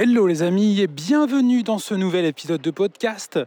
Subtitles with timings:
[0.00, 3.40] Hello les amis et bienvenue dans ce nouvel épisode de podcast.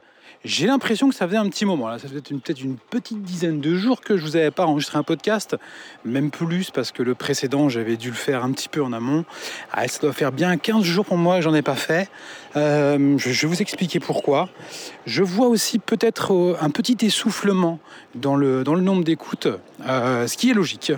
[0.44, 1.98] J'ai l'impression que ça faisait un petit moment, là.
[1.98, 5.04] ça faisait peut-être une petite dizaine de jours que je vous avais pas enregistré un
[5.04, 5.56] podcast,
[6.04, 9.24] même plus parce que le précédent j'avais dû le faire un petit peu en amont.
[9.72, 12.10] Ah, ça doit faire bien 15 jours pour moi j'en ai pas fait.
[12.58, 14.50] Euh, je, vais vous expliquer pourquoi.
[15.06, 17.80] Je vois aussi peut-être euh, un petit essoufflement
[18.14, 19.48] dans le, dans le nombre d'écoutes,
[19.88, 20.92] euh, ce qui est logique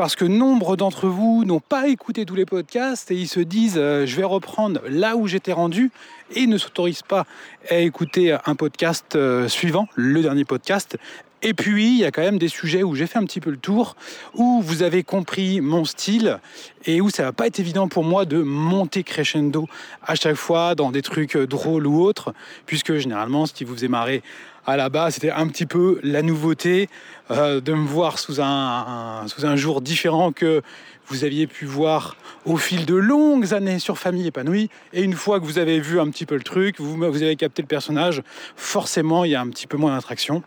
[0.00, 3.76] parce que nombre d'entre vous n'ont pas écouté tous les podcasts et ils se disent
[3.76, 5.90] euh, je vais reprendre là où j'étais rendu
[6.34, 7.26] et ne s'autorisent pas
[7.68, 10.96] à écouter un podcast euh, suivant, le dernier podcast.
[11.42, 13.50] Et puis, il y a quand même des sujets où j'ai fait un petit peu
[13.50, 13.96] le tour,
[14.34, 16.38] où vous avez compris mon style
[16.84, 19.66] et où ça va pas être évident pour moi de monter crescendo
[20.02, 23.74] à chaque fois dans des trucs euh, drôles ou autres, puisque généralement, ce qui vous
[23.74, 24.22] faisait marrer
[24.66, 26.88] à la base, c'était un petit peu la nouveauté
[27.30, 30.62] euh, de me voir sous un, jour différent que
[31.08, 34.70] vous aviez pu voir au fil de longues années sur Famille épanouie.
[34.92, 37.36] Et une fois que vous avez vu un petit peu le truc, vous, vous avez
[37.36, 38.22] capté le personnage,
[38.56, 40.42] forcément, il y a un petit peu moins d'attraction.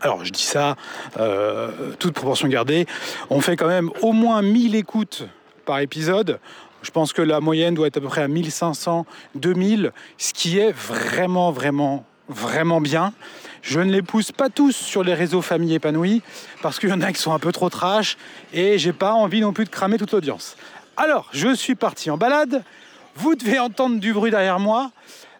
[0.00, 0.76] Alors je dis ça,
[1.18, 2.86] euh, toute proportion gardée,
[3.30, 5.26] on fait quand même au moins 1000 écoutes
[5.64, 6.38] par épisode.
[6.82, 10.58] Je pense que la moyenne doit être à peu près à 1500, 2000, ce qui
[10.58, 13.12] est vraiment, vraiment vraiment bien.
[13.62, 16.22] Je ne les pousse pas tous sur les réseaux famille épanouie
[16.62, 18.16] parce qu'il y en a qui sont un peu trop trash
[18.52, 20.56] et j'ai pas envie non plus de cramer toute l'audience.
[20.96, 22.64] Alors, je suis parti en balade.
[23.16, 24.90] Vous devez entendre du bruit derrière moi.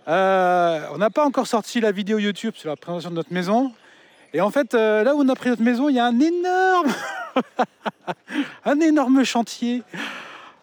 [0.09, 3.73] Euh, on n'a pas encore sorti la vidéo YouTube sur la présentation de notre maison.
[4.33, 6.19] Et en fait, euh, là où on a pris notre maison, il y a un
[6.21, 6.93] énorme,
[8.65, 9.83] un énorme chantier.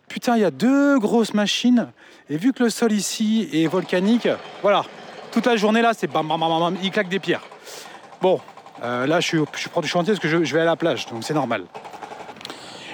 [0.07, 1.87] Putain, il y a deux grosses machines.
[2.29, 4.27] Et vu que le sol ici est volcanique,
[4.61, 4.83] voilà,
[5.35, 7.43] toute la journée là, c'est bam, bam, bam, bam, il claque des pierres.
[8.21, 8.39] Bon,
[8.81, 11.25] euh, là, je suis, je du chantier parce que je, vais à la plage, donc
[11.25, 11.65] c'est normal.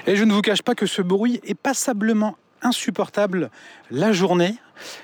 [0.08, 3.52] Et je ne vous cache pas que ce bruit est passablement insupportable
[3.92, 4.56] la journée.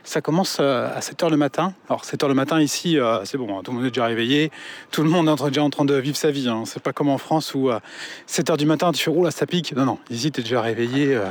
[0.04, 1.76] Ça commence euh, à 7h le matin.
[1.90, 4.52] Alors 7h le matin ici, euh, c'est bon, hein, tout le monde est déjà réveillé,
[4.90, 6.50] tout le monde est déjà en train de vivre sa vie.
[6.50, 6.64] Hein.
[6.66, 7.82] C'est pas comme en France où à
[8.28, 9.76] 7h du matin tu fais oh là ça pique.
[9.76, 11.22] Non, non, ici tu es déjà réveillé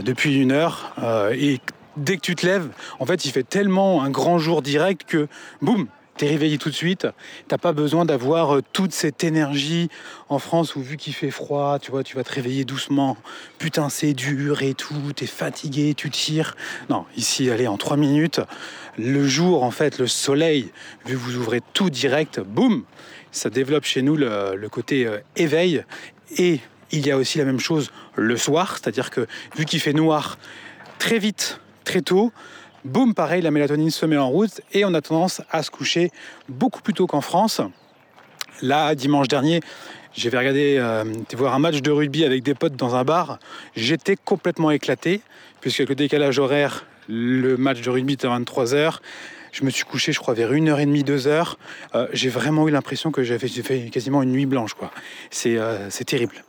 [0.00, 0.92] depuis une heure
[1.30, 1.60] et
[1.98, 5.28] dès que tu te lèves, en fait, il fait tellement un grand jour direct que,
[5.60, 5.88] boum,
[6.18, 7.06] t'es réveillé tout de suite.
[7.46, 9.88] T'as pas besoin d'avoir euh, toute cette énergie
[10.28, 13.16] en France où vu qu'il fait froid, tu vois, tu vas te réveiller doucement.
[13.58, 15.12] Putain, c'est dur et tout.
[15.14, 16.56] T'es fatigué, tu tires.
[16.90, 18.40] Non, ici, allez, en trois minutes,
[18.98, 20.70] le jour, en fait, le soleil,
[21.06, 22.84] vu que vous ouvrez tout direct, boum,
[23.30, 25.84] ça développe chez nous le, côté euh, éveil.
[26.36, 26.60] Et
[26.90, 29.26] il y a aussi la même chose le soir, c'est-à-dire que
[29.56, 30.38] vu qu'il fait noir,
[30.98, 32.32] très vite, très tôt.
[32.84, 36.10] Boum, pareil, la mélatonine se met en route et on a tendance à se coucher
[36.50, 37.62] beaucoup plus tôt qu'en France.
[38.60, 39.60] Là, dimanche dernier,
[40.12, 41.04] j'ai regardé euh,
[41.34, 43.38] voir un match de rugby avec des potes dans un bar.
[43.74, 45.22] J'étais complètement éclaté,
[45.62, 48.98] puisque le décalage horaire, le match de rugby était à 23h.
[49.52, 51.54] Je me suis couché, je crois, vers 1h30, 2h.
[51.94, 54.74] Euh, j'ai vraiment eu l'impression que j'avais fait quasiment une nuit blanche.
[54.74, 54.90] quoi.
[55.30, 56.44] C'est euh, terrible.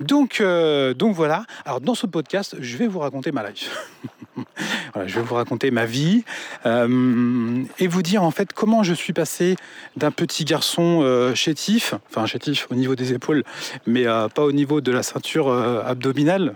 [0.00, 1.44] Donc, euh, donc voilà.
[1.64, 3.70] Alors dans ce podcast, je vais vous raconter ma life.
[5.06, 6.24] je vais vous raconter ma vie
[6.66, 9.56] euh, et vous dire en fait comment je suis passé
[9.96, 13.44] d'un petit garçon euh, chétif, enfin chétif au niveau des épaules,
[13.86, 16.54] mais pas au niveau de la ceinture abdominale.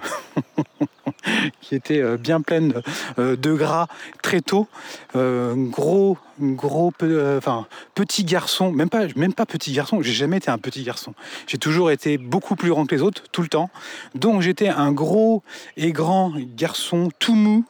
[1.61, 2.83] qui était euh, bien pleine
[3.19, 3.87] euh, de gras
[4.23, 4.69] très tôt.
[5.17, 6.93] Euh, gros, gros,
[7.37, 10.03] enfin petit garçon, même pas, même pas petit garçon.
[10.03, 11.15] J'ai jamais été un petit garçon.
[11.47, 13.71] J'ai toujours été beaucoup plus grand que les autres, tout le temps.
[14.15, 15.43] Donc j'étais un gros
[15.77, 17.65] et grand garçon tout mou.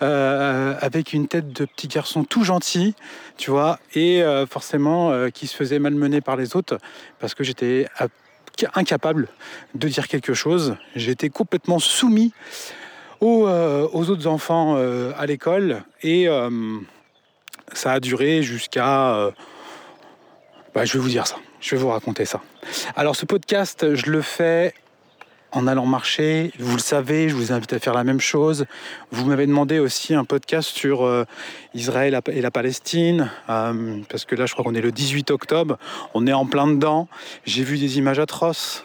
[0.00, 2.94] avec une tête de petit garçon tout gentil,
[3.36, 6.78] tu vois, et forcément qui se faisait malmener par les autres
[7.18, 7.86] parce que j'étais
[8.74, 9.28] incapable
[9.74, 10.76] de dire quelque chose.
[10.96, 12.32] J'étais complètement soumis
[13.22, 15.82] euh, aux, autres enfants euh, à l'école.
[16.02, 16.78] Et euh,
[17.72, 19.30] ça a duré jusqu'à...
[20.74, 21.36] Bah, je vais vous dire ça.
[21.60, 22.40] Je vais vous raconter ça.
[22.96, 24.72] Alors ce podcast, je le fais
[25.52, 26.52] en allant marcher.
[26.58, 28.66] Vous le savez, je vous invite à faire la même chose.
[29.10, 31.26] Vous m'avez demandé aussi un podcast sur
[31.74, 35.76] Israël et la Palestine, parce que là, je crois qu'on est le 18 octobre.
[36.14, 37.08] On est en plein dedans.
[37.44, 38.84] J'ai vu des images atroces.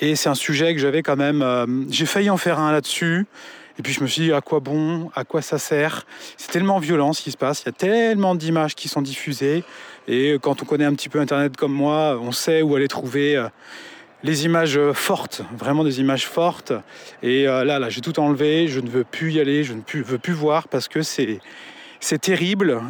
[0.00, 1.42] Et c'est un sujet que j'avais quand même.
[1.42, 3.26] Euh, j'ai failli en faire un là-dessus.
[3.78, 6.06] Et puis je me suis dit à quoi bon, à quoi ça sert?
[6.36, 7.62] C'est tellement violent ce qui se passe.
[7.62, 9.62] Il y a tellement d'images qui sont diffusées.
[10.08, 13.36] Et quand on connaît un petit peu Internet comme moi, on sait où aller trouver
[13.36, 13.48] euh,
[14.22, 16.72] les images fortes, vraiment des images fortes.
[17.22, 18.68] Et euh, là, là, j'ai tout enlevé.
[18.68, 19.64] Je ne veux plus y aller.
[19.64, 21.40] Je ne veux plus voir parce que c'est
[22.20, 22.80] terrible.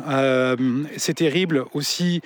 [0.96, 2.22] c'est terrible aussi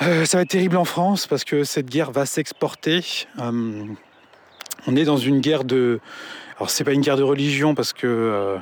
[0.00, 3.26] euh, ça va être terrible en France parce que cette guerre va s'exporter.
[3.38, 3.84] Euh,
[4.86, 6.00] on est dans une guerre de.
[6.56, 8.58] Alors c'est pas une guerre de religion parce que euh,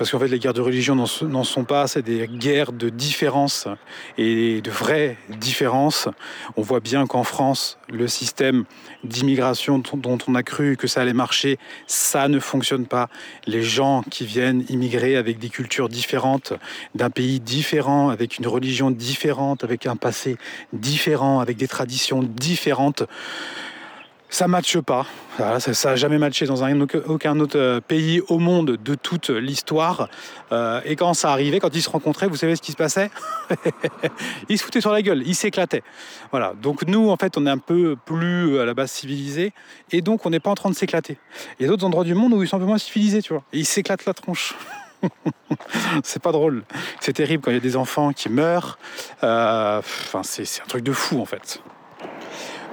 [0.00, 3.68] parce qu'en fait les guerres de religion n'en sont pas, c'est des guerres de différence
[4.16, 6.08] et de vraies différences.
[6.56, 8.64] On voit bien qu'en France, le système
[9.04, 13.10] d'immigration dont on a cru que ça allait marcher, ça ne fonctionne pas.
[13.46, 16.54] Les gens qui viennent immigrer avec des cultures différentes,
[16.94, 20.38] d'un pays différent, avec une religion différente, avec un passé
[20.72, 23.02] différent, avec des traditions différentes,
[24.30, 25.06] ça matche pas.
[25.58, 26.62] ça n'a jamais matché dans
[27.06, 30.08] aucun autre euh, pays au monde de toute l'histoire.
[30.52, 33.10] Euh, et quand ça arrivait, quand ils se rencontraient, vous savez ce qui se passait?
[34.48, 35.82] Ils se foutaient sur la gueule, ils s'éclataient.
[36.30, 36.54] Voilà.
[36.60, 39.52] Donc nous, en fait, on est un peu plus à la base civilisé,
[39.90, 41.18] et donc on n'est pas en train de s'éclater.
[41.58, 43.32] Il y a d'autres endroits du monde où ils sont un peu moins civilisés, tu
[43.32, 43.42] vois.
[43.52, 44.54] Et ils s'éclatent la tronche.
[46.04, 46.64] c'est pas drôle.
[47.00, 48.78] C'est terrible quand il y a des enfants qui meurent.
[49.22, 49.80] Euh,
[50.22, 51.62] c'est un truc de fou en fait.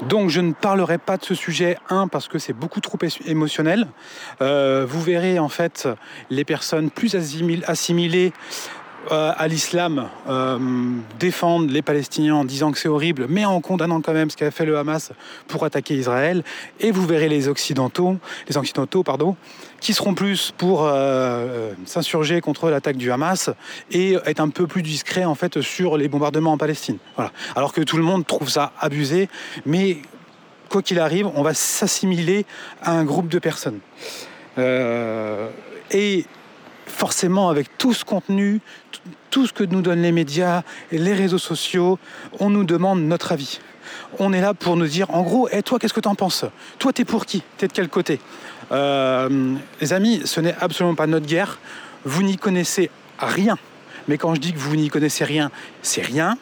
[0.04, 3.88] Donc je ne parlerai pas de ce sujet, un, parce que c'est beaucoup trop émotionnel.
[4.42, 5.88] Euh, vous verrez en fait
[6.30, 8.34] les personnes plus assimilées
[9.12, 10.60] euh, à l'islam euh,
[11.18, 14.52] défendre les Palestiniens en disant que c'est horrible, mais en condamnant quand même ce qu'a
[14.52, 15.14] fait le Hamas
[15.48, 16.44] pour attaquer Israël.
[16.82, 18.18] Et vous verrez les Occidentaux,
[18.50, 19.38] les Occidentaux, pardon,
[19.80, 23.50] qui seront plus pour euh, s'insurger contre l'attaque du Hamas
[23.92, 26.98] et être un peu plus discrets en fait sur les bombardements en Palestine.
[27.56, 29.30] Alors que tout le monde trouve ça abusé,
[29.66, 29.98] mais
[30.70, 32.46] quoi qu'il arrive, on va s'assimiler
[32.82, 33.80] à un groupe de personnes.
[34.58, 36.26] et
[36.88, 38.60] forcément, avec tout ce contenu,
[39.30, 42.00] tout ce que nous donnent les médias et les réseaux sociaux,
[42.40, 43.60] on nous demande notre avis.
[44.20, 46.46] On est là pour nous dire, en gros, et toi, qu'est-ce que tu en penses?
[46.80, 47.44] Toi, t'es pour qui?
[47.58, 48.20] T'es de quel côté?
[48.72, 51.60] Euh, Les amis, ce n'est absolument pas notre guerre.
[52.06, 52.90] Vous n'y connaissez
[53.20, 53.58] rien.
[54.08, 55.52] Mais quand je dis que vous n'y connaissez rien,
[55.82, 56.38] c'est rien.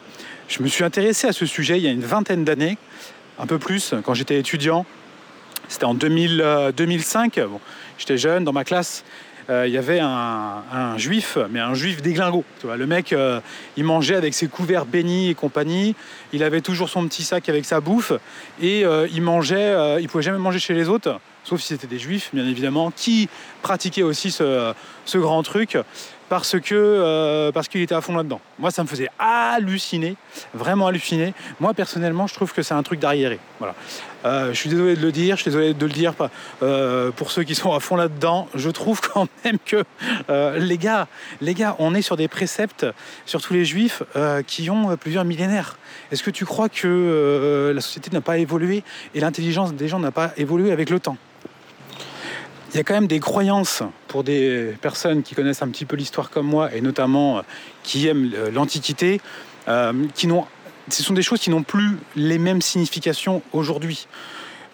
[0.48, 2.78] Je me suis intéressé à ce sujet il y a une vingtaine d'années,
[3.38, 4.86] un peu plus, quand j'étais étudiant.
[5.68, 7.40] C'était en 2005.
[7.40, 7.60] Bon,
[7.98, 12.44] j'étais jeune dans ma classe euh, il y avait un, juif, mais un juif déglingo.
[12.60, 13.40] Tu le mec, euh,
[13.76, 15.94] il mangeait avec ses couverts bénis et compagnie.
[16.32, 18.12] Il avait toujours son petit sac avec sa bouffe
[18.60, 20.00] et euh, il mangeait.
[20.00, 23.28] il pouvait jamais manger chez les autres, sauf si c'était des juifs, bien évidemment, qui
[23.62, 24.74] pratiquaient aussi ce
[25.14, 25.78] grand truc
[26.28, 28.40] parce que euh, qu'il était à fond là-dedans.
[28.58, 30.16] Moi, ça me faisait halluciner,
[30.54, 31.34] vraiment halluciner.
[31.58, 33.38] Moi, personnellement, je trouve que c'est un truc d'arriéré.
[33.58, 33.74] Voilà.
[34.24, 36.14] Euh, je suis désolé de le dire, je suis désolé de le dire
[36.62, 38.48] euh, pour ceux qui sont à fond là-dedans.
[38.54, 39.84] Je trouve quand même que
[40.58, 41.08] les gars,
[41.40, 42.86] les gars, on est sur des préceptes,
[43.24, 44.02] surtout les juifs,
[44.46, 45.78] qui ont plusieurs millénaires.
[46.12, 48.82] Est-ce que tu crois que la société n'a pas évolué
[49.14, 51.16] et l'intelligence des gens n'a pas évolué avec le temps?
[52.72, 55.96] Il y a quand même des croyances pour des personnes qui connaissent un petit peu
[55.96, 57.42] l'histoire comme moi, et notamment euh,
[57.82, 59.20] qui aiment euh, l'Antiquité,
[59.68, 60.44] euh, qui n'ont,
[60.88, 64.08] ce sont des choses qui n'ont plus les mêmes significations aujourd'hui.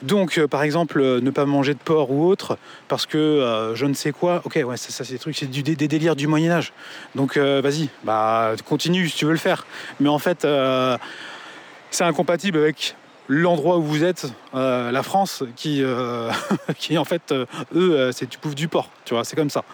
[0.02, 2.58] Donc, par exemple, ne pas manger de porc ou autre,
[2.88, 4.42] parce que je ne sais quoi.
[4.44, 6.72] Ok, ouais, ça, c'est des trucs, c'est des, délires du Moyen Âge.
[7.14, 9.64] Donc, vas-y, bah continue si tu veux le faire.
[10.00, 10.44] Mais en fait,
[11.92, 12.96] c'est incompatible avec
[13.32, 16.30] l'endroit où vous êtes, euh, la France, qui, euh,
[16.78, 19.64] qui en fait, euh, eux, c'est tu bouffes du porc, tu vois, c'est comme ça.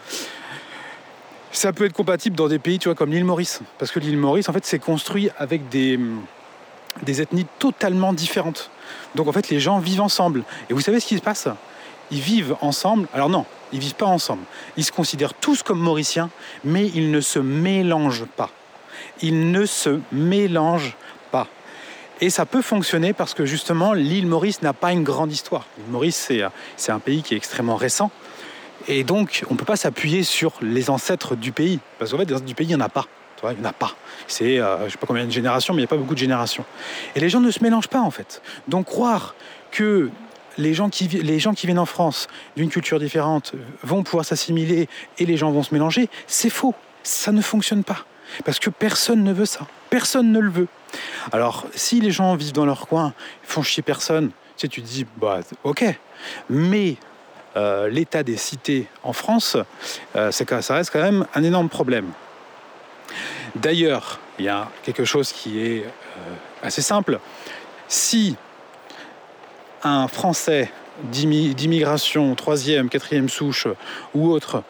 [1.51, 4.17] Ça peut être compatible dans des pays, tu vois, comme l'île Maurice, parce que l'île
[4.17, 5.99] Maurice, en fait, c'est construit avec des,
[7.03, 8.71] des ethnies totalement différentes.
[9.17, 10.45] Donc, en fait, les gens vivent ensemble.
[10.71, 11.49] Et vous savez ce qui se passe?
[12.11, 13.09] Ils vivent ensemble.
[13.13, 14.43] Alors non, ils vivent pas ensemble.
[14.77, 16.31] Ils se considèrent tous comme mauriciens,
[16.65, 18.51] mais ils ne se mélangent pas.
[19.21, 20.97] Ils ne se mélangent.
[22.21, 25.67] Et ça peut fonctionner parce que justement, l'île Maurice n'a pas une grande histoire.
[25.79, 26.33] L'île Maurice,
[26.77, 28.11] c'est un pays qui est extrêmement récent.
[28.89, 31.79] Et donc, on ne peut pas s'appuyer sur les ancêtres du pays.
[31.99, 33.07] Parce qu'en fait, du pays, il n'y en a pas.
[33.45, 33.95] il n'y en a pas.
[34.27, 36.15] C'est, euh, je ne sais pas combien de générations, mais il n'y a pas beaucoup
[36.15, 36.65] de générations.
[37.15, 38.43] Et les gens ne se mélangent pas, en fait.
[38.67, 39.35] Donc, croire
[39.71, 40.11] que
[40.57, 43.53] les gens qui, les gens qui viennent en France d'une culture différente
[43.85, 46.75] vont pouvoir s'assimiler et les gens vont se mélanger, c'est faux.
[47.05, 48.05] Ça ne fonctionne pas.
[48.45, 49.67] Parce que personne ne veut ça.
[49.91, 50.69] Personne ne le veut.
[51.33, 55.07] Alors, si les gens vivent dans leur coin, font chier personne, tu, tu te dis,
[55.17, 55.85] bah, ok.
[56.51, 56.97] Mais
[57.57, 59.57] euh, l'état des cités en France,
[60.17, 62.11] euh, ça reste quand même un énorme problème.
[63.55, 67.19] D'ailleurs, il y a quelque chose qui est euh, assez simple.
[67.89, 68.37] Si
[69.83, 70.71] un Français
[71.03, 73.67] d'immigration, troisième, quatrième souche
[74.15, 74.63] ou autre,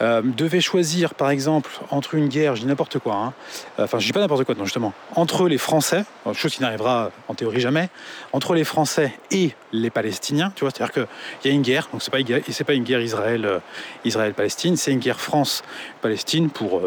[0.00, 3.32] euh, devait choisir par exemple entre une guerre, je dis n'importe quoi, hein,
[3.78, 6.04] euh, enfin je dis pas n'importe quoi, non justement, entre les Français,
[6.34, 7.88] chose qui n'arrivera en théorie jamais,
[8.32, 12.02] entre les Français et les Palestiniens, tu vois, c'est-à-dire qu'il y a une guerre, donc
[12.02, 12.18] c'est pas
[12.50, 13.58] c'est pas une guerre euh,
[14.04, 16.82] Israël-Palestine, c'est une guerre France-Palestine pour,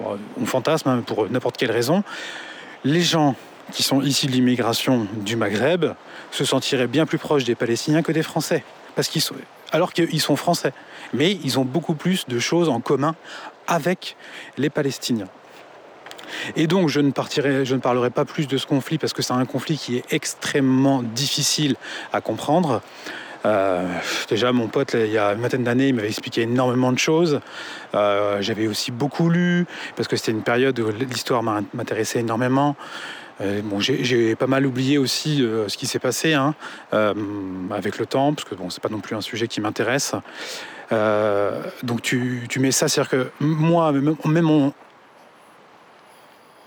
[0.00, 2.02] on fantasme hein, pour n'importe quelle raison.
[2.84, 3.34] Les gens
[3.72, 5.86] qui sont issus de l'immigration du Maghreb
[6.30, 9.34] se sentiraient bien plus proches des Palestiniens que des Français, parce qu'ils sont
[9.74, 10.72] alors qu'ils sont français.
[11.14, 13.14] Mais ils ont beaucoup plus de choses en commun
[13.66, 14.16] avec
[14.58, 15.28] les Palestiniens.
[16.56, 19.22] Et donc, je ne, partirai, je ne parlerai pas plus de ce conflit parce que
[19.22, 21.76] c'est un conflit qui est extrêmement difficile
[22.12, 22.82] à comprendre.
[23.46, 23.86] Euh,
[24.28, 27.40] déjà, mon pote, il y a une vingtaine d'années, il m'avait expliqué énormément de choses.
[27.94, 29.66] Euh, j'avais aussi beaucoup lu,
[29.96, 32.76] parce que c'était une période où l'histoire m'intéressait énormément.
[33.40, 36.54] Euh, bon, j'ai pas mal oublié aussi ce qui s'est passé hein,
[37.70, 40.14] avec le temps, parce que bon, c'est pas non plus un sujet qui m'intéresse.
[41.82, 44.72] Donc tu, mets ça, c'est-à-dire que moi, même en,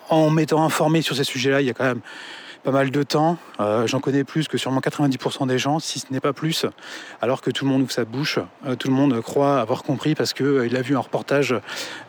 [0.09, 2.01] en m'étant informé sur ces sujets-là, il y a quand même
[2.63, 3.37] pas mal de temps.
[3.59, 6.65] Euh, j'en connais plus que sûrement 90% des gens, si ce n'est pas plus,
[7.21, 8.39] alors que tout le monde ouvre sa bouche.
[8.65, 11.55] Euh, tout le monde croit avoir compris parce qu'il euh, a vu un reportage,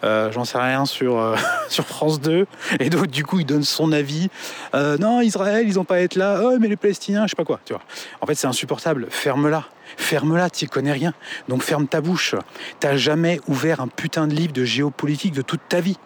[0.03, 1.37] j'en sais rien, sur,
[1.69, 2.47] sur France 2.
[2.81, 4.29] Et donc, du coup, il donne son avis.
[4.75, 6.41] non, Israël, ils n'ont pas à être là.
[6.45, 7.61] Oh, mais les Palestiniens, je sais pas quoi.
[7.65, 7.83] Tu vois.
[8.21, 9.07] En fait, c'est insupportable.
[9.11, 9.65] Ferme-la.
[9.97, 11.15] Ferme-la, tu connais rien.
[11.49, 12.35] Donc ferme ta bouche.
[12.81, 15.97] T'as jamais ouvert un putain de livre de géopolitique de toute ta vie.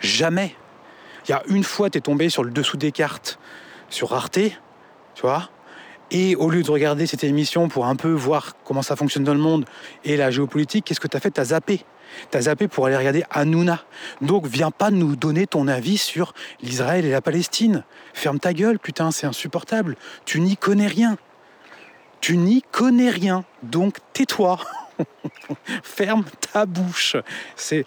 [0.00, 0.54] Jamais.
[1.28, 3.38] Il y a une fois, tu es tombé sur le dessous des cartes
[3.90, 5.50] sur Arte, tu vois.
[6.12, 9.34] Et au lieu de regarder cette émission pour un peu voir comment ça fonctionne dans
[9.34, 9.64] le monde
[10.04, 11.30] et la géopolitique, qu'est-ce que tu as fait?
[11.30, 11.84] Tu as zappé.
[12.32, 13.80] Tu as zappé pour aller regarder Hanouna.
[14.20, 16.32] Donc viens pas nous donner ton avis sur
[16.62, 17.84] l'Israël et la Palestine.
[18.12, 19.96] Ferme ta gueule, putain, c'est insupportable.
[20.24, 21.16] Tu n'y connais rien.
[22.20, 23.44] Tu n'y connais rien.
[23.62, 24.58] Donc tais-toi.
[25.84, 27.16] Ferme ta bouche.
[27.54, 27.84] C'est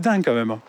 [0.00, 0.52] dingue quand même.
[0.52, 0.60] Hein.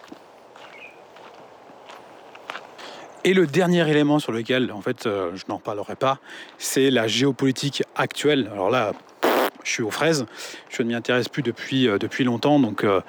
[3.25, 6.19] Et le dernier élément sur lequel, en fait, euh, je n'en parlerai pas,
[6.57, 8.49] c'est la géopolitique actuelle.
[8.51, 8.91] Alors là,
[9.63, 10.25] je suis aux fraises,
[10.69, 12.99] je ne m'y intéresse plus depuis, euh, depuis longtemps, donc euh,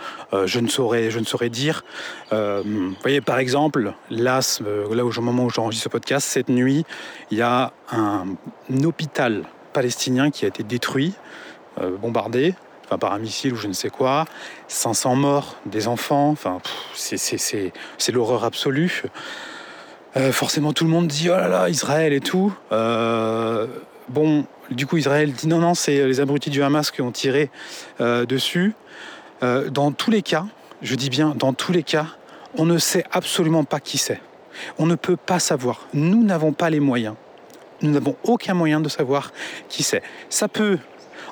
[0.47, 1.85] je, ne saurais, je ne saurais dire.
[2.31, 4.39] vous voyez, par exemple, là,
[4.93, 6.85] là au moment où j'enregistre ce podcast, cette nuit,
[7.33, 8.37] il y a un,
[8.85, 9.43] hôpital
[9.73, 11.15] palestinien qui a été détruit,
[12.01, 12.55] bombardé,
[12.85, 14.27] enfin, par un missile ou je ne sais quoi,
[14.69, 16.61] 500 morts, des enfants, enfin,
[16.95, 19.03] c'est l'horreur absolue.
[20.17, 22.55] Euh, forcément, tout le monde dit oh là là, Israël et tout.
[22.71, 23.67] Euh,
[24.09, 27.51] bon, du coup, Israël dit non, non, c'est les abrutis du Hamas qui ont tiré
[28.01, 28.75] euh, dessus.
[29.43, 30.47] dans tous les cas,
[30.81, 32.07] je dis bien dans tous les cas,
[32.57, 34.21] on ne sait absolument pas qui c'est.
[34.79, 35.89] On ne peut pas savoir.
[35.93, 37.17] Nous n'avons pas les moyens.
[37.83, 39.33] Nous n'avons aucun moyen de savoir
[39.69, 40.03] qui c'est.
[40.31, 40.79] Ça peut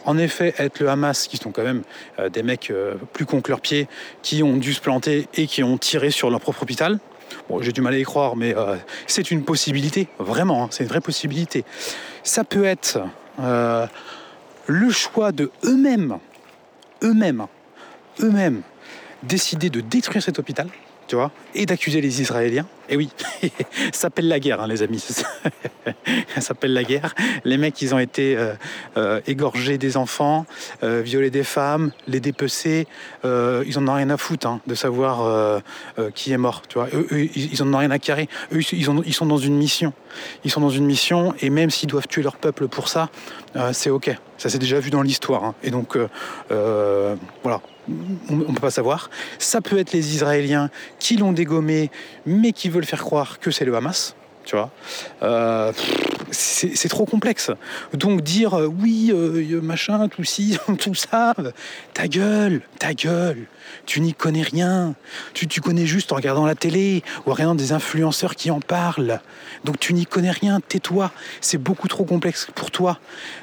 [0.05, 1.83] en effet être le Hamas, qui sont quand même
[2.31, 2.73] des mecs
[3.13, 3.87] plus con que leurs pieds,
[4.23, 6.99] qui ont dû se planter et qui ont tiré sur leur propre hôpital.
[7.49, 10.85] Bon, j'ai du mal à y croire, mais euh, c'est une possibilité, vraiment, hein, c'est
[10.85, 11.65] une vraie possibilité.
[12.23, 13.01] Ça peut être
[13.41, 13.87] euh,
[14.67, 16.19] le choix de eux-mêmes,
[17.03, 17.47] eux-mêmes,
[18.21, 18.63] eux-mêmes,
[19.23, 20.69] décider de détruire cet hôpital,
[21.55, 22.67] et d'accuser les Israéliens.
[22.89, 23.11] Et oui,
[23.93, 24.99] ça s'appelle la guerre, hein, les amis.
[26.35, 27.15] ça s'appelle la guerre.
[27.45, 28.55] Les mecs, ils ont été euh,
[28.97, 30.47] euh, égorgés des enfants,
[30.83, 32.87] euh, violés des femmes, les dépecer.
[33.25, 35.63] ils en ont rien à foutre hein, de savoir
[36.15, 36.63] qui est mort.
[36.69, 38.29] Tu vois, ils en ont rien à carrer.
[38.53, 39.93] Ils sont dans une mission.
[40.45, 43.09] Ils sont dans une mission, et même s'ils doivent tuer leur peuple pour ça,
[43.73, 44.15] c'est ok.
[44.39, 45.45] Ça s'est déjà vu dans l'histoire.
[45.45, 45.55] Hein.
[45.63, 45.97] Et donc,
[46.49, 49.11] voilà, on ne peut pas savoir.
[49.39, 51.91] Ça peut être les Israéliens qui l'ont dégommé,
[52.27, 54.15] mais qui veulent faire croire que c'est le Hamas.
[54.45, 54.71] Tu vois,
[55.23, 55.73] euh,
[56.33, 57.51] c'est trop complexe.
[57.95, 61.35] Donc dire euh, oui, euh, machin, tout ci, tout ça,
[61.95, 63.47] ta gueule, ta gueule.
[63.87, 64.95] Tu n'y connais rien.
[65.35, 68.61] Tu, tu connais juste en regardant la télé ou en regardant des influenceurs qui en
[68.61, 69.21] parlent.
[69.65, 71.11] Donc tu n'y connais rien, tais-toi.
[71.41, 72.99] C'est beaucoup trop complexe pour toi.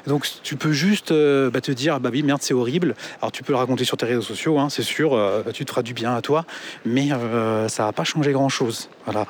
[0.06, 2.94] Donc tu peux juste euh, bah, te dire, bah oui, merde, c'est horrible.
[3.20, 5.70] Alors tu peux le raconter sur tes réseaux sociaux, hein, c'est sûr, euh, tu te
[5.70, 6.44] feras du bien à toi,
[6.84, 8.88] mais euh, ça va pas changer grand-chose.
[9.06, 9.26] Voilà.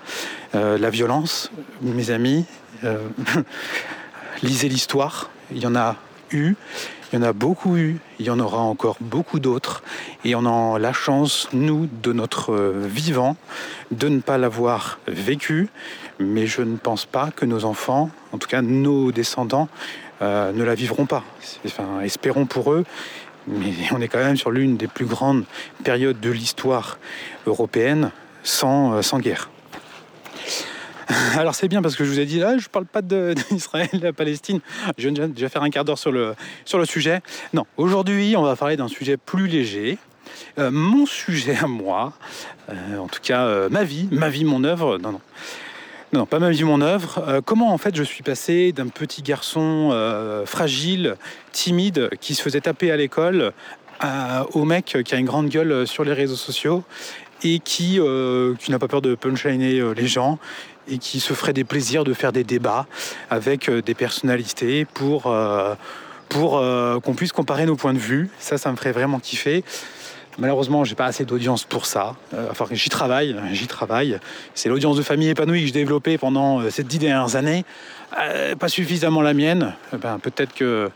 [0.52, 1.50] la violence,
[1.81, 2.45] mes amis,
[4.42, 5.96] lisez l'histoire, il y en a
[6.32, 6.54] eu.
[7.12, 9.82] Il y en a beaucoup eu, il y en aura encore beaucoup d'autres,
[10.25, 13.37] et on a la chance, nous, de notre vivant,
[13.90, 15.68] de ne pas l'avoir vécu,
[16.20, 19.68] mais je ne pense pas que nos enfants, en tout cas nos descendants,
[20.22, 21.25] euh, ne la vivront pas.
[22.04, 22.84] Espérons pour eux,
[23.49, 25.44] mais on est quand même sur l'une des plus grandes
[25.82, 26.99] périodes de l'histoire
[27.46, 28.12] européenne
[28.64, 29.50] euh, sans guerre.
[31.37, 33.02] Alors c'est bien parce que je vous ai dit, là, je ne parle pas
[33.50, 34.61] d'Israël de la Palestine.
[34.99, 36.35] Je viens déjà faire un quart d'heure sur le,
[36.85, 37.21] sujet.
[37.52, 39.99] Non, aujourd'hui, on va parler d'un sujet plus léger.
[40.59, 42.12] Euh, mon sujet à moi,
[42.69, 44.99] en tout cas ma vie, ma vie, mon œuvre.
[44.99, 45.21] Non, non.
[46.12, 47.23] Non, pas ma vie, mon œuvre.
[47.29, 51.14] Euh, comment en fait je suis passé d'un petit garçon euh, fragile,
[51.52, 53.52] timide, qui se faisait taper à l'école,
[54.55, 56.85] au mec qui a une grande gueule sur les réseaux sociaux
[57.42, 60.38] et qui, euh, qui n'a pas peur de punchliner les gens
[60.88, 62.87] et qui se ferait des plaisirs de faire des débats
[63.30, 65.32] avec des personnalités pour
[66.28, 66.62] pour
[67.02, 68.30] qu'on puisse comparer nos points de vue.
[68.38, 69.64] Ça, ça me ferait vraiment kiffer.
[70.38, 72.16] Malheureusement, j'ai pas assez d'audience pour ça.
[72.50, 74.18] enfin, j'y travaille, j'y travaille.
[74.54, 77.64] C'est l'audience de famille épanouie que j'ai développée pendant ces dix dernières années.
[78.59, 79.75] pas suffisamment la mienne.
[79.92, 80.90] Eh ben, peut-être que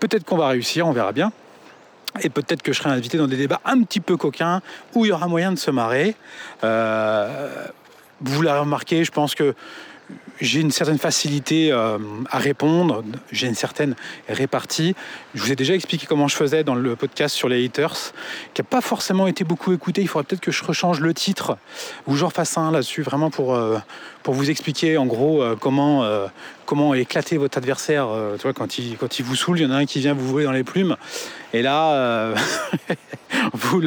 [0.00, 1.32] peut-être qu'on va réussir, on verra bien.
[2.20, 4.60] Et peut-être que je serai invité dans des débats un petit peu coquins
[4.94, 6.16] où il y aura moyen de se marrer.
[6.64, 7.66] Euh,
[8.20, 9.54] vous l'avez remarqué, je pense que
[10.40, 11.98] j'ai une certaine facilité euh,
[12.30, 13.94] à répondre, j'ai une certaine
[14.28, 14.94] répartie.
[15.34, 18.12] Je vous ai déjà expliqué comment je faisais dans le podcast sur les haters,
[18.54, 20.00] qui n'a pas forcément été beaucoup écouté.
[20.00, 21.58] Il faudrait peut-être que je rechange le titre
[22.06, 23.78] ou j'en fasse un là-dessus, vraiment pour, euh,
[24.22, 26.04] pour vous expliquer en gros euh, comment,
[26.66, 28.08] comment éclater votre adversaire.
[28.36, 30.14] tu vois, quand il, quand il vous saoule, il y en a un qui vient
[30.14, 30.96] vous voler dans les plumes.
[31.52, 32.34] Et là,
[33.52, 33.82] vous,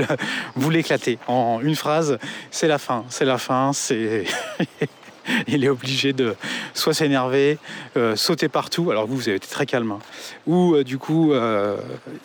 [0.56, 2.18] vous l'éclatez en une phrase.
[2.50, 4.26] C'est la fin, c'est la fin, c'est...
[5.48, 6.36] il est obligé de
[6.74, 7.58] soit s'énerver,
[7.98, 10.00] euh, sauter partout, alors vous, vous avez été très calme, hein.
[10.48, 11.78] ou euh, du coup, euh,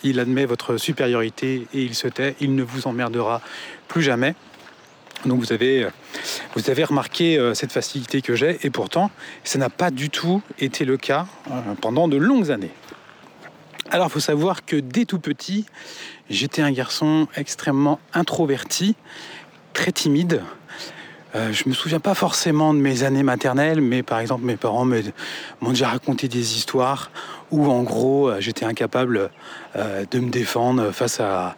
[0.02, 3.40] il admet votre supériorité et il se tait, il ne vous emmerdera
[3.88, 4.34] plus jamais.
[5.24, 5.88] Donc vous avez,
[6.54, 9.10] vous avez remarqué cette facilité que j'ai, et pourtant,
[9.44, 11.26] ça n'a pas du tout été le cas
[11.80, 12.70] pendant de longues années.
[13.90, 15.64] Alors il faut savoir que dès tout petit,
[16.28, 18.94] j'étais un garçon extrêmement introverti,
[19.72, 20.42] très timide,
[21.34, 24.86] euh, je me souviens pas forcément de mes années maternelles, mais par exemple mes parents
[24.86, 27.10] m'ont déjà raconté des histoires
[27.50, 29.30] où en gros euh, j'étais incapable
[29.76, 31.56] euh, de me défendre face à,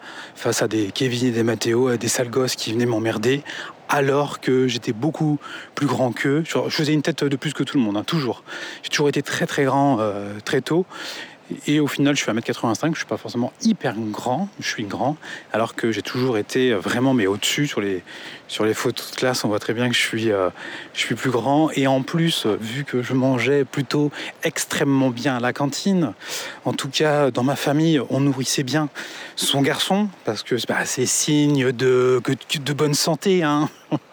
[0.69, 3.43] des Kevin et des Mathéo, des sales gosses qui venaient m'emmerder,
[3.89, 5.39] alors que j'étais beaucoup
[5.75, 6.45] plus grand qu'eux.
[6.45, 8.43] Je faisais une tête de plus que tout le monde, hein, toujours.
[8.83, 9.99] J'ai toujours été très très grand
[10.45, 10.87] très tôt.
[11.67, 14.69] Et au final, je suis à 1m85, je ne suis pas forcément hyper grand, je
[14.69, 15.17] suis grand,
[15.55, 18.03] alors que j'ai toujours été vraiment mais au-dessus sur les,
[18.49, 20.51] sur les photos de classe, on voit très bien que je suis, euh,
[20.93, 21.71] plus grand.
[21.75, 24.11] Et en plus, vu que je mangeais plutôt
[24.43, 26.15] extrêmement bien à la cantine,
[26.65, 28.89] en tout cas dans ma famille, on nourrissait bien
[29.37, 32.21] son garçon, parce que bah, c'est signe de,
[32.75, 33.43] bonne santé.
[33.43, 33.69] Hein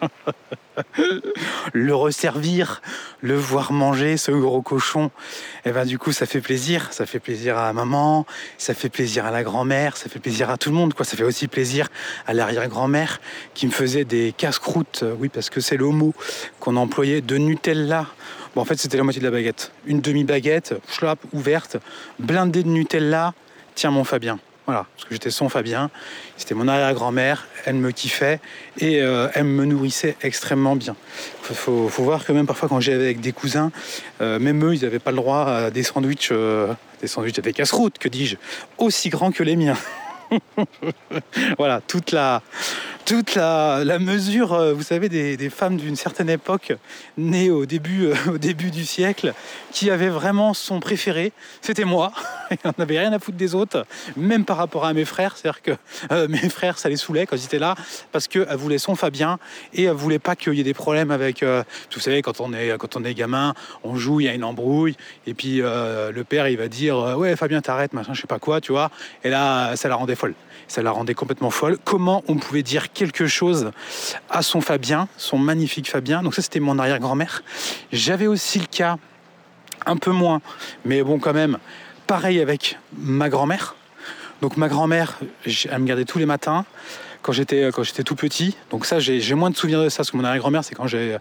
[1.72, 2.82] le resservir,
[3.20, 5.06] le voir manger, ce gros cochon,
[5.64, 8.26] et eh ben du coup ça fait plaisir, ça fait plaisir à maman,
[8.58, 10.94] ça fait plaisir à la grand-mère, ça fait plaisir à tout le monde.
[11.02, 11.88] Ça fait aussi plaisir
[12.26, 13.20] à l'arrière-grand-mère
[13.54, 16.14] qui me faisait des casse-croûtes, euh, oui parce que c'est le mot
[16.60, 18.06] qu'on employait, de Nutella.
[18.54, 21.76] Bon en fait c'était la moitié de la baguette, une demi-baguette, schlap, ouverte,
[22.18, 23.34] blindée de Nutella.
[23.74, 25.90] Tiens mon Fabien, voilà, parce que j'étais son Fabien,
[26.38, 28.40] c'était mon arrière-grand-mère, elle me kiffait
[28.78, 30.96] et euh, elle me nourrissait extrêmement bien.
[31.50, 33.70] Il faut, voir que même parfois quand j'allais avec des cousins,
[34.22, 36.32] euh, même eux, ils n'avaient pas le droit à des sandwichs,
[37.00, 38.36] des sandwichs avec casse-route, que dis-je,
[38.78, 39.76] aussi grands que les miens.
[41.58, 42.42] voilà, toute la,
[44.00, 46.74] mesure, euh, vous savez, des, femmes d'une certaine époque,
[47.16, 49.32] nées au début, euh, au début du siècle,
[49.72, 52.12] qui avaient vraiment son préféré, c'était moi.
[52.64, 55.36] On n'avait rien à foutre des autres, même par rapport à mes frères.
[55.36, 55.72] C'est-à-dire que
[56.12, 57.74] euh, mes frères, ça les saoulait quand ils étaient là,
[58.12, 59.38] parce qu'elles voulaient son Fabien
[59.72, 61.42] et elles voulaient pas qu'il y ait des problèmes avec.
[61.44, 64.44] vous savez, quand on, est, quand on est gamin, on joue, il y a une
[64.44, 64.96] embrouille,
[65.26, 68.60] et puis le père, il va dire Ouais, Fabien, t'arrêtes, machin, je sais pas quoi,
[68.60, 68.90] tu vois.
[69.24, 70.25] Et là, ça la rendait folle.
[70.68, 71.78] Ça la rendait complètement folle.
[71.84, 73.70] Comment on pouvait dire quelque chose
[74.30, 76.22] à son Fabien, son magnifique Fabien?
[76.22, 77.42] Donc ça, c'était mon arrière-grand-mère.
[77.92, 78.96] J'avais aussi le cas,
[79.86, 80.40] un peu moins,
[80.84, 81.58] mais bon quand même,
[82.06, 83.76] pareil avec ma grand-mère.
[84.42, 86.64] Donc ma grand-mère, elle me gardait tous les matins
[87.22, 88.56] quand j'étais quand j'étais tout petit.
[88.70, 91.18] Donc ça, j'ai moins de souvenirs de ça, parce que mon arrière-grand-mère, c'est quand j'étais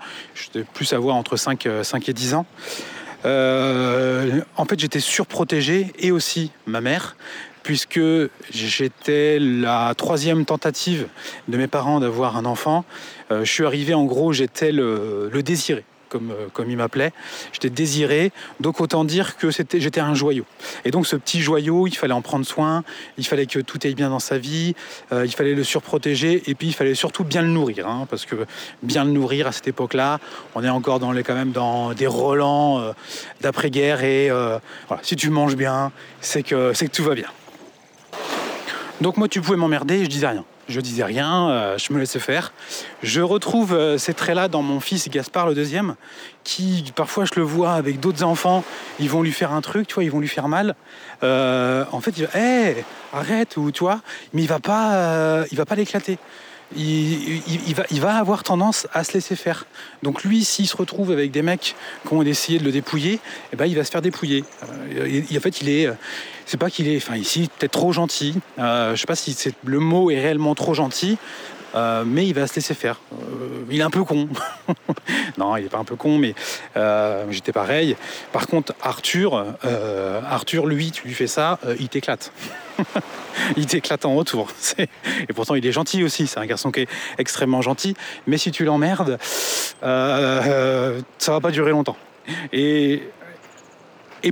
[0.73, 2.45] plus à voir entre 5, 5 et 10 ans.
[3.25, 7.15] Euh, en fait, j'étais surprotégé et aussi ma mère
[7.65, 7.99] puisque
[8.51, 11.07] j'étais la troisième tentative
[11.47, 12.85] de mes parents d'avoir un enfant.
[13.31, 15.83] Euh, je suis arrivé, en gros, j'étais le, désiré.
[16.09, 17.11] Comme, euh, comme, il m'appelait.
[17.53, 20.45] J'étais désiré, donc autant dire que j'étais un joyau.
[20.85, 22.83] Et donc ce petit joyau, il fallait en prendre soin,
[23.17, 24.75] il fallait que tout aille bien dans sa vie,
[25.11, 28.27] euh, il fallait le surprotéger, et puis il fallait surtout bien le nourrir, hein, parce
[28.27, 28.35] que
[28.83, 30.19] bien le nourrir à cette époque-là,
[30.53, 32.93] on est encore dans les, quand même dans des relents
[33.41, 37.27] d'après-guerre, et voilà, si tu manges bien, c'est que, c'est que tout va bien.
[39.01, 40.45] Donc moi, tu pouvais m'emmerder je disais rien.
[40.67, 42.51] Je disais rien, euh, je me laissais faire.
[43.03, 45.95] Je retrouve euh, ces traits-là dans mon fils Gaspard, le deuxième,
[46.43, 48.63] qui parfois je le vois avec d'autres enfants,
[48.99, 50.75] ils vont lui faire un truc, tu vois, ils vont lui faire mal.
[51.23, 53.83] Euh, en fait, il va, hé, arrête, ou tu
[54.33, 54.55] mais il va
[55.51, 56.17] il va pas l'éclater
[56.75, 59.65] il, va, avoir tendance à se laisser faire.
[60.03, 61.75] Donc lui, s'il se retrouve avec des mecs
[62.07, 63.19] qui ont essayé de le dépouiller,
[63.53, 64.43] eh ben, il va se faire dépouiller.
[64.97, 65.93] Euh, en fait, il est, euh,
[66.45, 68.35] c'est pas qu'il est, enfin ici, peut-être trop gentil.
[68.59, 71.17] Euh, je sais pas si le mot est réellement trop gentil.
[71.75, 73.01] euh, mais il va se laisser faire.
[73.69, 74.29] Il est un peu con.
[75.37, 76.33] non, il n'est pas un peu con, mais
[77.29, 77.95] j'étais pareil.
[78.31, 79.45] Par contre, Arthur,
[80.27, 82.31] Arthur, lui, tu lui fais ça, il t'éclate.
[83.57, 84.49] il t'éclate en retour.
[84.77, 86.27] Et pourtant, il est gentil aussi.
[86.27, 87.95] C'est un garçon qui est extrêmement gentil.
[88.27, 89.17] Mais si tu l'emmerdes,
[89.81, 91.97] ça va pas durer longtemps.
[92.51, 93.03] Et,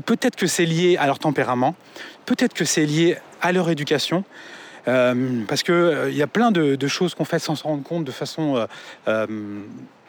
[0.06, 1.76] peut-être que c'est lié à leur tempérament.
[2.26, 4.24] Peut-être que c'est lié à leur éducation.
[4.88, 8.04] Euh, parce qu'il euh, y a plein de, choses qu'on fait sans se rendre compte
[8.04, 8.68] de façon
[9.08, 9.28] euh,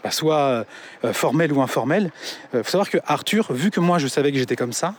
[0.02, 0.64] bah, soit
[1.12, 2.10] formelle ou informelle.
[2.52, 4.94] Il faut savoir que Arthur, vu que moi je savais que j'étais comme ça,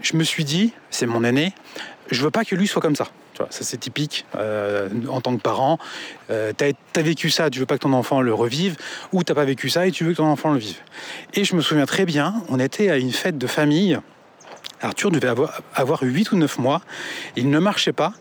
[0.00, 1.52] je me suis dit, c'est mon aîné,
[2.10, 3.08] je veux pas que lui soit comme ça.
[3.36, 5.78] ça c'est typique en tant que parent.
[6.30, 8.76] Euh, tu as, vécu ça, tu veux pas que ton enfant le revive,
[9.12, 10.78] ou t'as pas vécu ça et tu veux que ton enfant le vive.
[11.34, 13.98] Et je me souviens très bien, on était à une fête de famille.
[14.80, 16.82] Arthur devait avoir, avoir 8 ou 9 mois.
[17.36, 18.12] Il ne marchait pas.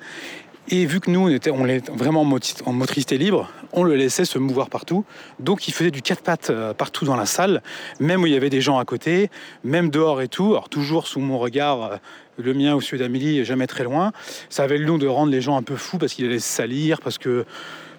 [0.70, 4.70] Et vu que nous, on était, vraiment en motricité libre, on le laissait se mouvoir
[4.70, 5.06] partout.
[5.40, 7.62] Donc il faisait du quatre pattes euh, partout dans la salle,
[8.02, 9.30] même où il y avait des gens à côté,
[9.64, 10.52] même dehors et tout.
[10.52, 11.98] Alors toujours sous mon regard, euh,
[12.38, 14.12] le mien ou celui d'Amélie, jamais très loin.
[14.50, 17.00] Ça avait le nom de rendre les gens un peu fous parce qu'il allait salir,
[17.00, 17.46] parce que,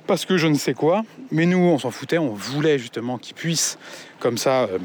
[0.07, 1.05] parce que je ne sais quoi.
[1.31, 3.79] Mais nous, on s'en foutait, on voulait justement qu'il puisse,
[4.21, 4.79] comme ça, euh,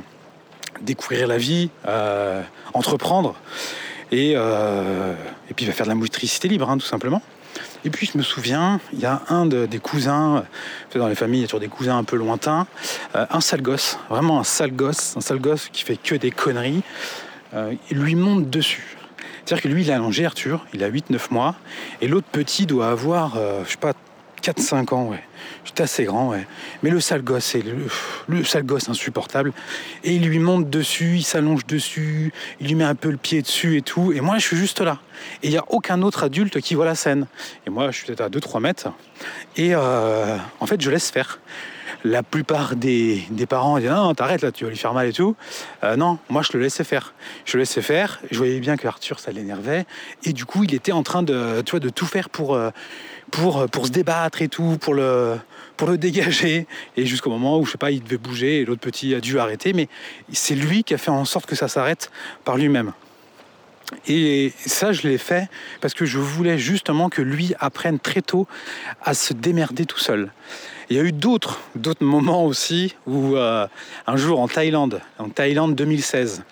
[0.81, 1.69] découvrir la vie,
[2.73, 3.35] entreprendre.
[4.13, 7.21] Et, et puis il va faire de la motricité libre, hein, tout simplement.
[7.85, 10.45] Et puis je me souviens, il y a un des cousins,
[10.95, 12.65] dans les familles, il y a toujours des cousins un peu lointains,
[13.15, 16.31] euh, un sale gosse, vraiment un sale gosse, un sale gosse qui fait que des
[16.31, 16.83] conneries,
[17.53, 18.97] euh, il lui monte dessus.
[19.43, 21.55] C'est-à-dire que lui, il a allongé Arthur, il a 8-9 mois,
[21.99, 23.93] et l'autre petit doit avoir, euh, je sais pas,
[24.43, 25.23] 4-5 ans, ouais.
[25.63, 26.45] J'étais assez grand, ouais.
[26.83, 27.63] Mais le sale gosse, c'est
[28.27, 29.53] le, sale gosse insupportable.
[30.03, 33.41] Et il lui monte dessus, il s'allonge dessus, il lui met un peu le pied
[33.41, 34.11] dessus et tout.
[34.11, 34.99] Et moi, je suis juste là.
[35.41, 37.27] Et il n'y a aucun autre adulte qui voit la scène.
[37.65, 38.89] Et moi, je suis peut-être à 2-3 mètres.
[39.55, 41.39] Et euh, en fait, je laisse faire.
[42.05, 45.37] La plupart des, parents disent non, t'arrêtes là, tu vas lui faire mal et tout.
[45.85, 47.13] Euh, non, moi je le laissais faire.
[47.45, 48.19] Je le laissais faire.
[48.29, 49.85] Je voyais bien que Arthur ça l'énervait
[50.25, 52.71] et du coup il était en train de tout faire pour, euh,
[53.33, 55.37] pour, pour se débattre et tout, pour le,
[55.75, 56.67] pour le dégager.
[56.95, 59.39] Et jusqu'au moment où, je sais pas, il devait bouger et l'autre petit a dû
[59.39, 59.73] arrêter.
[59.73, 59.89] Mais
[60.31, 62.11] c'est lui qui a fait en sorte que ça s'arrête
[62.45, 62.93] par lui-même.
[64.07, 65.49] Et ça, je l'ai fait
[65.81, 68.47] parce que je voulais justement que lui apprenne très tôt
[69.01, 70.31] à se démerder tout seul.
[70.89, 73.67] Il y a eu d'autres, d'autres moments aussi où euh,
[74.05, 76.43] un jour en Thaïlande, en Thaïlande 2016,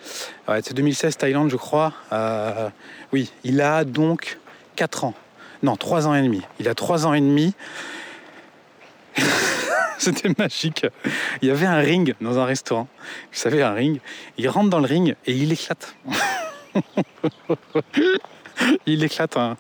[0.63, 2.69] c'est 2016 Thaïlande je crois, euh,
[3.13, 4.39] oui, il a donc
[4.77, 5.13] 4 ans,
[5.63, 7.53] non 3 ans et demi, il a 3 ans et demi,
[9.97, 10.85] C'était magique.
[11.41, 12.87] Il y avait un ring dans un restaurant.
[13.31, 13.99] Vous savez, un ring.
[14.37, 15.95] Il rentre dans le ring et il éclate.
[18.85, 19.57] il éclate un,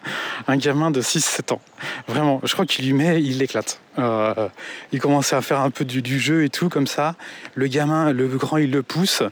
[0.57, 1.61] gamin de 6-7 ans.
[2.07, 3.79] Vraiment, je crois qu'il lui met, il l'éclate.
[3.99, 4.49] Euh,
[4.91, 7.15] il commençait à faire un peu du, jeu et tout, comme ça.
[7.53, 9.23] Le gamin, le grand, il le pousse.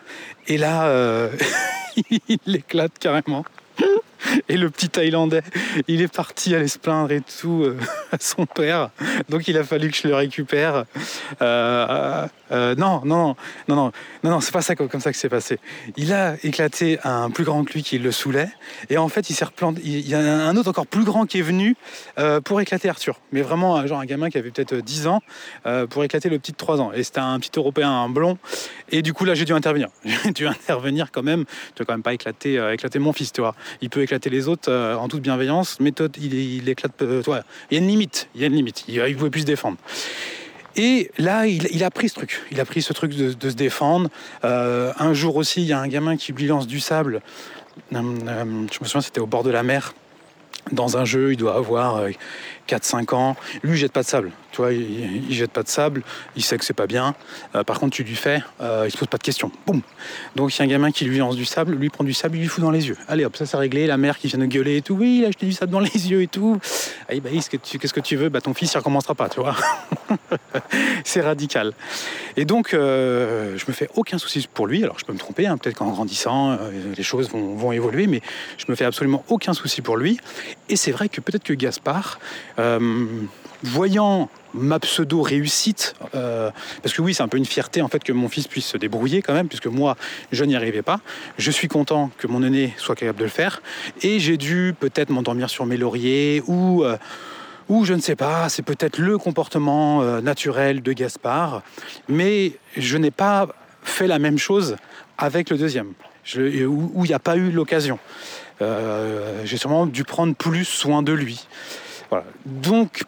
[0.47, 1.29] Et là, euh,
[2.09, 3.45] il l'éclate carrément.
[4.47, 5.43] Et le petit Thaïlandais,
[5.87, 7.77] il est parti aller se plaindre et tout euh,
[8.11, 8.89] à son père.
[9.29, 10.85] Donc il a fallu que je le récupère.
[11.41, 13.35] Euh, euh, non, non,
[13.67, 13.91] non, non,
[14.23, 15.59] non, non, c'est pas ça comme ça que c'est passé.
[15.97, 18.49] Il a éclaté un plus grand que lui qui le saoulait.
[18.89, 19.81] Et en fait, il s'est replanté.
[19.83, 21.75] Il y a un autre encore plus grand qui est venu
[22.43, 23.19] pour éclater Arthur.
[23.31, 25.21] Mais vraiment, genre un gamin qui avait peut-être 10 ans
[25.89, 26.91] pour éclater le petit de 3 ans.
[26.93, 28.37] Et c'était un petit Européen, un blond.
[28.91, 29.89] Et du coup, là, j'ai dû intervenir.
[30.23, 31.45] J'ai dû intervenir quand même.
[31.75, 33.55] Tu vas quand même pas éclater, éclater mon fils, tu vois.
[33.81, 35.79] Il peut éclater les autres euh, en toute bienveillance.
[35.79, 37.01] Méthode, il, éclate.
[37.01, 37.21] Euh,
[37.71, 38.29] il y a une limite.
[38.35, 38.85] Il y a une limite.
[38.87, 39.77] Il ne pouvait plus se défendre.
[40.75, 42.41] Et là, il, a pris ce truc.
[42.51, 44.09] Il a pris ce truc de, se défendre.
[44.45, 47.21] Euh, un jour aussi, il y a un gamin qui lui lance du sable.
[47.91, 49.93] je me souviens, c'était au bord de la mer.
[50.71, 52.03] Dans un jeu, il doit avoir
[52.69, 53.35] 4-5 ans.
[53.63, 54.31] Lui, jette pas de sable.
[54.51, 56.01] Tu vois, il, jette pas de sable,
[56.35, 57.13] il sait que c'est pas bien.
[57.55, 59.51] Euh, par contre, tu lui fais, euh, il se pose pas de questions.
[59.67, 59.81] Boum
[60.35, 62.37] Donc, il y a un gamin qui lui lance du sable, lui prend du sable,
[62.37, 62.97] il lui fout dans les yeux.
[63.07, 63.85] Allez hop, ça c'est réglé.
[63.85, 64.95] La mère qui vient de gueuler et tout.
[64.95, 66.59] Oui, il a jeté du sable dans les yeux et tout.
[67.07, 68.29] Allez, bah, qu'est-ce que tu, qu'est-ce que tu veux?
[68.29, 69.55] Bah, ton fils, il recommencera pas, tu vois.
[71.03, 71.73] c'est radical.
[72.35, 74.83] Et donc, euh, je me fais aucun souci pour lui.
[74.83, 75.57] Alors, je peux me tromper, hein.
[75.57, 76.57] peut-être qu'en grandissant,
[76.97, 78.21] les choses vont, vont, évoluer, mais
[78.57, 80.19] je me fais absolument aucun souci pour lui.
[80.69, 82.19] Et c'est vrai que peut-être que Gaspard,
[83.63, 86.49] voyant ma pseudo réussite, euh,
[86.81, 88.77] parce que oui, c'est un peu une fierté en fait que mon fils puisse se
[88.77, 89.95] débrouiller quand même, puisque moi,
[90.31, 90.99] je n'y arrivais pas.
[91.37, 93.61] Je suis content que mon aîné soit capable de le faire,
[94.01, 96.97] et j'ai dû peut-être m'endormir sur mes lauriers ou euh,
[97.67, 101.61] ou je ne sais pas, c'est peut-être le comportement euh, naturel de Gaspard,
[102.07, 103.47] mais je n'ai pas
[103.83, 104.75] fait la même chose
[105.19, 105.93] avec le deuxième,
[106.35, 107.99] où il n'y a pas eu l'occasion.
[108.59, 111.45] j'ai sûrement dû prendre plus soin de lui.
[112.45, 113.03] Donc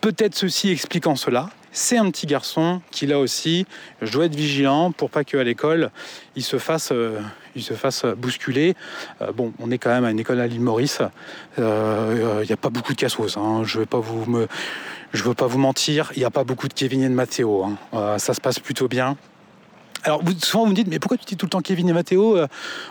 [0.00, 3.66] Peut-être ceci expliquant cela, c'est un petit garçon qui là aussi,
[4.00, 5.90] je dois être vigilant pour pas qu'à l'école
[6.36, 7.20] il se fasse, euh,
[7.54, 8.76] il se fasse bousculer.
[9.20, 11.02] Euh, bon, on est quand même à une école à l'île Maurice.
[11.58, 13.36] Il n'y a pas beaucoup de cassos.
[13.36, 13.62] Hein.
[13.64, 14.48] Je vais pas vous me,
[15.12, 16.12] veux pas vous mentir.
[16.16, 17.64] Il n'y a pas beaucoup de Kevin et de Mathéo.
[17.92, 18.18] Hein.
[18.18, 19.18] ça se passe plutôt bien.
[20.04, 22.36] Alors souvent vous me dites mais pourquoi tu dis tout le temps Kevin et Mathéo
[22.36, 22.46] euh,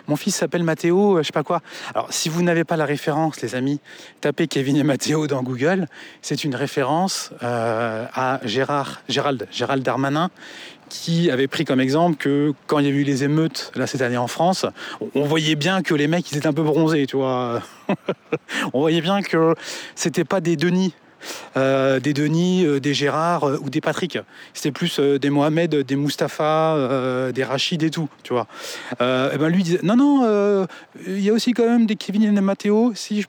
[0.07, 1.61] Mon fils s'appelle Mathéo, euh, je sais pas quoi.
[1.95, 3.79] Alors si vous n'avez pas la référence, les amis,
[4.21, 5.87] tapez Kevin et Mathéo dans Google.
[6.21, 10.29] C'est une référence euh, à Gérard, Gérald, Gérald Darmanin,
[10.89, 14.01] qui avait pris comme exemple que quand il y a eu les émeutes là cette
[14.01, 14.65] année en France,
[15.15, 17.61] on voyait bien que les mecs ils étaient un peu bronzés, tu vois.
[18.73, 19.55] on voyait bien que
[19.95, 20.93] c'était pas des Denis
[21.58, 24.17] euh, des Denis, euh, des Gérard euh, ou des Patrick.
[24.53, 28.36] C'était plus des Mohamed, des Mustapha, des Rachid et tout, et
[28.99, 30.67] ben lui disait non non,
[31.05, 33.25] il y a aussi quand même des Kevin et des Matteo, si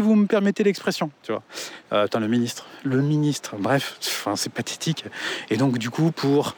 [0.00, 1.42] vous me permettez l'expression, tu vois.
[1.90, 5.04] attends le ministre, le ministre, bref, c'est pathétique.
[5.50, 6.54] Et donc du coup pour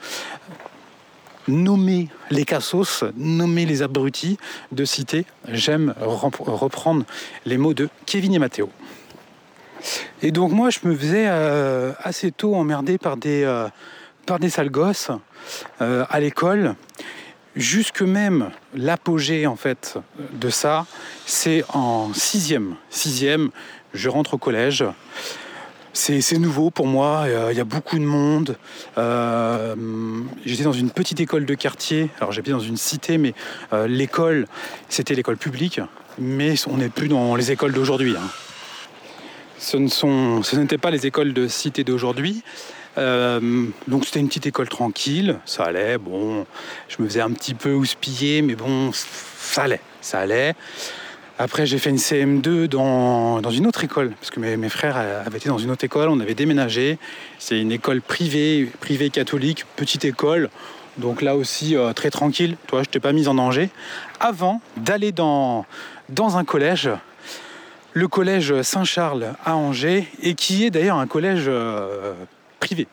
[1.49, 4.39] nommer les cassos, nommer les abrutis
[4.73, 7.05] de cité, j'aime reprendre
[7.45, 8.71] les mots de Kevin et Matteo.
[10.23, 13.69] Et donc moi, je me faisais euh, assez tôt emmerder par des, euh,
[14.27, 15.11] par des sales gosses
[15.81, 16.75] euh, à l'école.
[17.57, 19.99] Jusque même l'apogée en fait
[20.35, 20.87] de ça,
[21.27, 22.77] c'est en sixième.
[22.91, 23.51] Sixième,
[23.93, 24.85] je rentre au collège.
[25.93, 28.57] C'est nouveau pour moi, il y a beaucoup de monde.
[30.47, 33.35] j'étais dans une petite école de quartier, alors j'habitais dans une cité, mais
[33.89, 34.47] l'école,
[34.89, 35.81] c'était l'école publique,
[36.17, 38.15] mais on n'est plus dans les écoles d'aujourd'hui.
[38.17, 38.29] Hein
[39.61, 42.43] ce n'étaient pas les écoles de cité d'aujourd'hui.
[42.99, 46.45] Euh, donc c'était une petite école tranquille, ça allait, bon,
[46.89, 50.55] je me faisais un petit peu houspiller, mais bon, ça allait, ça allait.
[51.39, 55.39] Après j'ai fait une CM2 dans, dans une autre école, parce que mes, frères avaient
[55.39, 56.99] été dans une autre école, on avait déménagé.
[57.39, 60.51] C'est une école privée, privée catholique, petite école,
[60.99, 63.71] donc là aussi euh, très tranquille, toi je t'ai pas mise en danger.
[64.19, 65.65] Avant d'aller dans
[66.19, 66.91] un collège
[67.93, 72.15] le collège Saint-Charles à Angers, et qui est d'ailleurs un collège euh,
[72.61, 72.87] privé,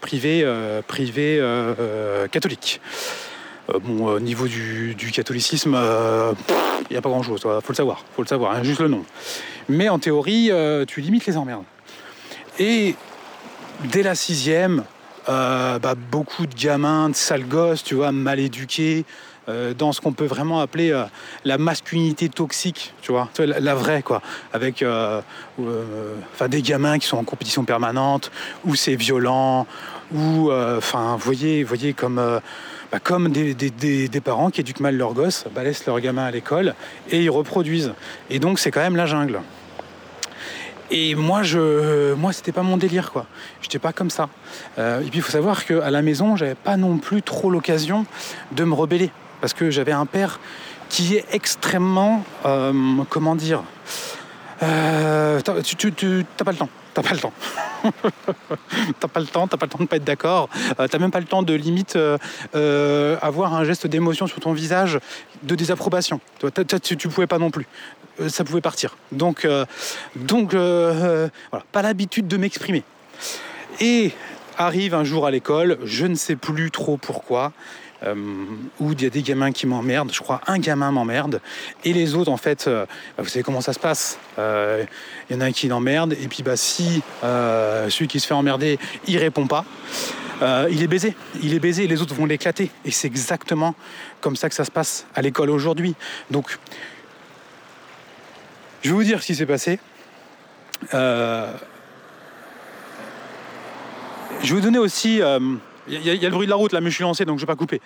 [0.00, 2.80] privé, euh, privé euh, catholique.
[3.84, 8.28] bon, au niveau du, catholicisme, il n'y a pas grand-chose, faut le savoir, faut le
[8.28, 9.04] savoir, hein, juste le nom.
[9.68, 10.50] Mais en théorie,
[10.86, 11.64] tu limites les emmerdes.
[12.58, 12.94] Et
[13.84, 14.84] dès la sixième,
[15.26, 19.04] bah, beaucoup de gamins, de sales gosses, tu vois, mal éduqués,
[19.48, 21.04] euh, dans ce qu'on peut vraiment appeler euh,
[21.44, 24.20] la masculinité toxique, tu vois, la, vraie, quoi,
[24.52, 25.22] avec euh,
[26.48, 28.30] des gamins qui sont en compétition permanente,
[28.66, 29.66] où c'est violent,
[30.12, 32.40] ou, enfin, voyez, voyez comme,
[32.92, 36.74] bah, comme des, parents qui éduquent mal leurs gosses, bah, laissent leurs gamins à l'école
[37.10, 37.94] et ils reproduisent.
[38.28, 39.40] Et donc, c'est quand même la jungle.
[40.90, 43.26] Et moi, je, moi, c'était pas mon délire, quoi.
[43.62, 44.28] J'étais pas comme ça.
[44.78, 48.04] et puis, il faut savoir qu'à la maison, j'avais pas non plus trop l'occasion
[48.52, 50.40] de me rebeller parce que j'avais un père
[50.88, 52.72] qui est extrêmement, euh,
[53.08, 53.62] comment dire,
[54.62, 56.68] euh, tu, n'as pas le temps.
[56.94, 57.32] T'as pas le temps.
[59.00, 60.48] t'as pas le temps, t'as pas le temps de pas être d'accord.
[60.80, 61.96] Euh, t'as même pas le temps de limite
[63.22, 64.98] avoir un geste d'émotion sur ton visage
[65.42, 66.20] de désapprobation.
[66.82, 67.66] Tu, tu, pouvais pas non plus.
[68.28, 68.96] ça pouvait partir.
[69.12, 69.46] Donc,
[70.16, 72.82] donc voilà, pas l'habitude de m'exprimer.
[73.80, 74.12] Et
[74.56, 77.52] arrive un jour à l'école, je ne sais plus trop pourquoi.
[78.04, 78.14] Euh,
[78.78, 80.12] où il y a des gamins qui m'emmerdent.
[80.12, 81.40] Je crois un gamin m'emmerde.
[81.84, 84.20] Et les autres, en fait, euh, bah, vous savez comment ça se passe.
[84.38, 84.84] Euh,
[85.28, 86.12] il y en a un qui l'emmerde.
[86.12, 89.64] Et puis, bah, si celui qui se fait emmerder, il répond pas,
[90.70, 91.16] il est baisé.
[91.42, 92.70] Il est baisé les autres vont l'éclater.
[92.84, 93.74] Et c'est exactement
[94.20, 95.96] comme ça que ça se passe à l'école aujourd'hui.
[96.30, 96.56] Donc,
[98.82, 99.80] je vais vous dire ce qui s'est passé.
[100.92, 101.48] je
[104.40, 105.20] vais vous donner aussi
[105.88, 107.42] il y, a le bruit de la route là, mais je suis lancé donc je
[107.42, 107.80] vais pas couper.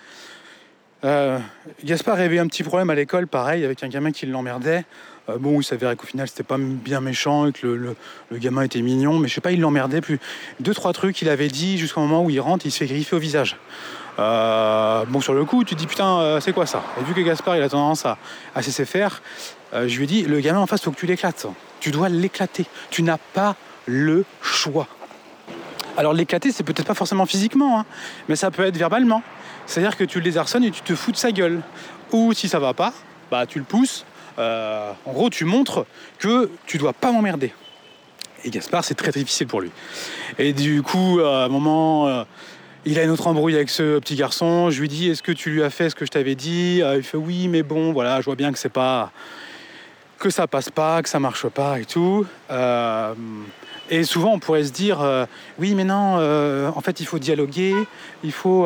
[1.03, 1.37] Euh,
[1.83, 4.85] Gaspard avait un petit problème à l'école, pareil, avec un gamin qui l'emmerdait.
[5.29, 7.95] Euh, bon, il s'avérait qu'au final, c'était pas bien méchant et que le,
[8.37, 10.19] gamin était mignon, mais je sais pas, il l'emmerdait plus.
[10.59, 13.15] Deux, trois trucs qu'il avait dit jusqu'au moment où il rentre, il se fait griffer
[13.15, 13.57] au visage.
[14.19, 16.83] Euh, bon, sur le coup, tu te dis putain, c'est quoi ça?
[16.99, 18.17] Et vu que Gaspard, il a tendance à,
[18.55, 19.21] à cesser faire,
[19.73, 21.47] je lui ai dit le gamin en face, faut que tu l'éclates.
[21.79, 22.65] Tu dois l'éclater.
[22.91, 23.55] Tu n'as pas
[23.87, 24.87] le choix.
[25.97, 27.85] Alors l'éclater, c'est peut-être pas forcément physiquement, hein,
[28.27, 29.21] mais ça peut être verbalement.
[29.65, 31.61] C'est-à-dire que tu le désarçonnes et tu te fous de sa gueule.
[32.11, 32.93] Ou si ça va pas,
[33.31, 34.05] bah tu le pousses.
[34.39, 35.85] Euh, en gros, tu montres
[36.19, 37.53] que tu dois pas m'emmerder.
[38.43, 39.71] Et Gaspard, c'est très difficile pour lui.
[40.37, 42.23] Et du coup, à un moment, euh,
[42.85, 44.69] il a une autre embrouille avec ce petit garçon.
[44.69, 46.81] Je lui dis Est-ce que tu lui as fait ce que je t'avais dit?
[46.81, 49.11] Euh, Il fait Oui, mais bon, voilà, je vois bien que c'est pas
[50.23, 52.25] que ça passe pas, que ça marche pas et tout.
[52.49, 53.13] Euh,
[53.89, 55.25] et souvent, on pourrait se dire, euh,
[55.59, 57.75] oui, mais non, euh, en fait, il faut dialoguer,
[58.23, 58.65] il faut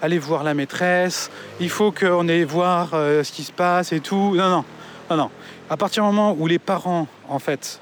[0.00, 1.30] aller voir la maîtresse,
[1.60, 4.34] il faut qu'on aille voir ce qui se passe et tout.
[4.34, 4.64] Non, non,
[5.10, 5.30] non, non.
[5.68, 7.80] À partir du moment où les parents, en fait,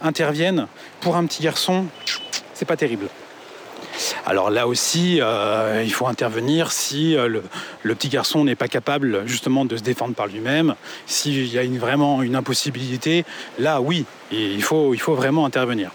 [0.00, 0.68] interviennent,
[1.02, 1.84] pour un petit garçon,
[2.54, 3.08] c'est pas terrible.
[4.26, 7.40] Alors là aussi, euh, il faut intervenir si euh,
[7.82, 10.74] le, petit garçon n'est pas capable justement de se défendre par lui-même,
[11.06, 13.24] s'il y a vraiment une impossibilité,
[13.58, 15.90] là oui, il faut, vraiment intervenir.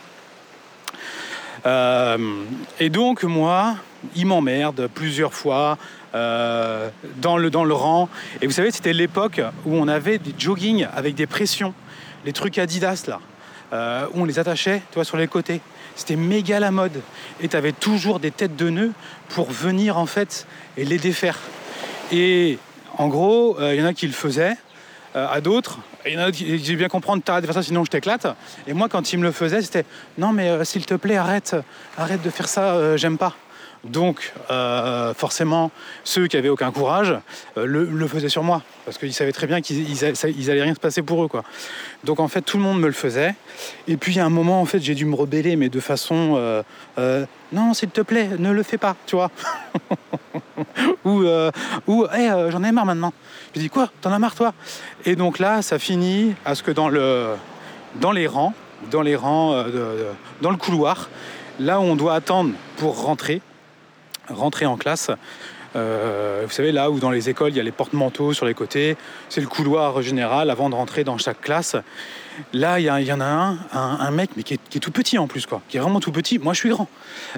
[1.66, 2.18] Euh,
[2.80, 3.76] et donc moi,
[4.16, 5.78] il m'emmerde plusieurs fois
[6.14, 8.08] dans, le, rang.
[8.42, 11.74] Et vous savez, c'était l'époque où on avait des joggings avec des pressions,
[12.26, 15.62] les trucs Adidas là, où on les attachait, tu sur les côtés.
[15.96, 17.02] C'était méga la mode.
[17.42, 18.92] Et tu avais toujours des têtes de nœuds
[19.30, 21.40] pour venir en fait et les défaire.
[22.12, 22.58] Et
[22.98, 24.56] en gros, il euh, y en a qui le faisaient,
[25.16, 27.64] euh, à d'autres, il y en a qui j'ai bien comprendre, t'arrêtes de faire ça
[27.64, 28.28] sinon je t'éclate.
[28.68, 29.86] Et moi quand ils me le faisaient, c'était
[30.18, 31.56] non mais euh, s'il te plaît arrête,
[31.98, 33.36] arrête de faire ça, j'aime pas.
[33.84, 35.70] Donc, euh, forcément,
[36.06, 37.16] ceux qui avaient aucun courage
[37.58, 40.80] euh, le, faisaient sur moi, parce qu'ils savaient très bien qu'ils ils, allait rien se
[40.80, 41.44] passer pour eux, quoi.
[42.06, 43.36] Donc, en fait, tout le monde me le faisait.
[43.90, 46.36] Et puis, a un moment, en fait, j'ai dû me rebeller, mais de façon,
[46.98, 49.32] euh, non, s'il te plaît, ne le fais pas, tu vois.
[51.04, 51.26] ou,
[51.88, 52.08] ou,
[52.50, 53.14] j'en ai marre maintenant.
[53.54, 54.54] Je dis quoi T'en as marre, toi?
[55.04, 57.36] Et donc là, ça finit à ce que dans le,
[57.96, 58.54] dans les rangs,
[58.92, 59.66] dans les rangs,
[60.42, 61.10] dans le couloir,
[61.60, 63.42] là où on doit attendre pour rentrer,
[64.30, 65.12] rentrer en classe.
[65.76, 68.54] Euh, vous savez, là où dans les écoles, il y a les porte-manteaux sur les
[68.54, 68.96] côtés,
[69.30, 71.76] c'est le couloir général avant de rentrer dans chaque classe.
[72.52, 75.46] Là, il y, en a un, un, mec, mais qui est, tout petit en plus,
[75.46, 76.40] quoi, qui est vraiment tout petit.
[76.40, 76.88] Moi, je suis grand.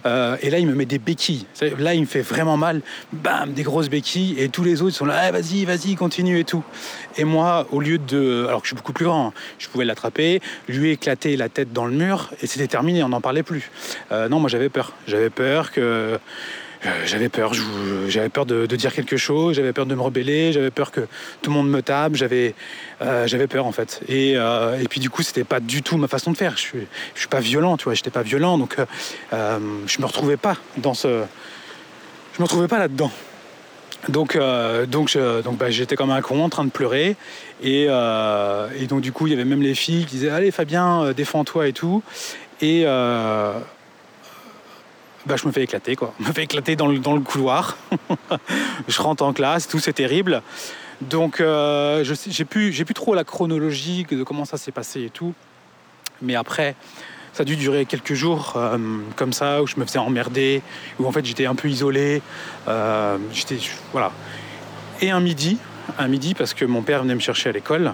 [0.06, 1.46] Euh, et là, il me met des béquilles.
[1.80, 2.82] Là, il me fait vraiment mal.
[3.12, 4.36] Bam, des grosses béquilles.
[4.40, 6.64] Et tous les autres sont là, ah, vas-y, vas-y, continue et tout.
[7.18, 8.46] Et moi, au lieu de.
[8.48, 11.74] Alors que je suis beaucoup plus grand, hein, je pouvais l'attraper, lui éclater la tête
[11.74, 13.72] dans le mur, et c'était terminé, on n'en parlait plus.
[14.14, 14.94] Euh, non, moi, j'avais peur.
[15.08, 16.18] J'avais peur que
[17.06, 17.54] j'avais peur,
[18.08, 21.02] j'avais peur de, dire quelque chose, j'avais peur de me rebeller, j'avais peur que
[21.42, 22.54] tout le monde me tape, j'avais
[23.02, 24.02] euh, peur en fait.
[24.10, 26.54] Euh, et, puis du coup, c'était pas du tout ma façon de faire.
[26.58, 28.78] Je suis, je suis pas violent, tu vois, j'étais pas violent, donc
[29.32, 31.24] je me retrouvais pas dans ce,
[32.34, 33.12] je me retrouvais pas là-dedans.
[34.10, 34.38] Donc,
[34.88, 37.16] donc, donc bah, j'étais comme un con en train de pleurer.
[37.64, 41.14] Et, et, donc, du coup, il y avait même les filles qui disaient Allez, Fabien,
[41.14, 42.04] défends-toi et tout.
[42.62, 42.86] Et,
[45.26, 46.14] bah, je me fais éclater, quoi.
[46.20, 47.78] Je me fais éclater dans le, dans le couloir.
[48.88, 50.42] je rentre en classe, tout c'est terrible.
[51.02, 55.34] Donc, euh, j'ai plus, plus trop la chronologie de comment ça s'est passé et tout.
[56.22, 56.76] Mais après,
[57.34, 58.78] ça a dû durer quelques jours euh,
[59.16, 60.62] comme ça, où je me faisais emmerder,
[61.00, 62.22] où en fait j'étais un peu isolé.
[62.68, 63.58] Euh, j'étais,
[63.92, 64.12] voilà.
[65.02, 65.58] Et un midi,
[66.00, 67.94] un midi, parce que mon père venait me chercher à l'école,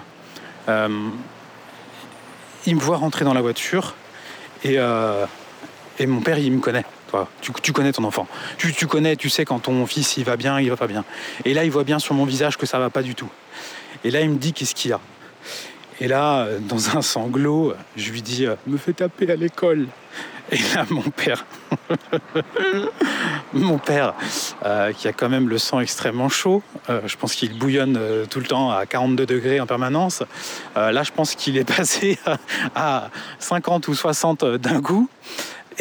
[0.68, 3.96] il me voit rentrer dans la voiture
[4.62, 4.76] et,
[5.98, 6.84] et mon père, il me connaît.
[7.40, 8.26] Tu, connais ton enfant.
[8.58, 11.04] Tu, connais, tu sais quand ton fils il va bien, il va pas bien.
[11.44, 13.30] Et là, il voit bien sur mon visage que ça va pas du tout.
[14.04, 15.00] Et là, il me dit qu'est-ce qu'il a?
[16.00, 19.86] Et là, dans un sanglot, je lui dis euh, me fais taper à l'école.
[20.50, 21.46] Et là, mon père,
[23.52, 24.14] mon père,
[24.66, 27.98] euh, qui a quand même le sang extrêmement chaud, euh, je pense qu'il bouillonne
[28.28, 30.24] tout le temps à 42 degrés en permanence.
[30.74, 32.18] là, je pense qu'il est passé
[32.74, 35.08] à 50 ou 60 d'un coup.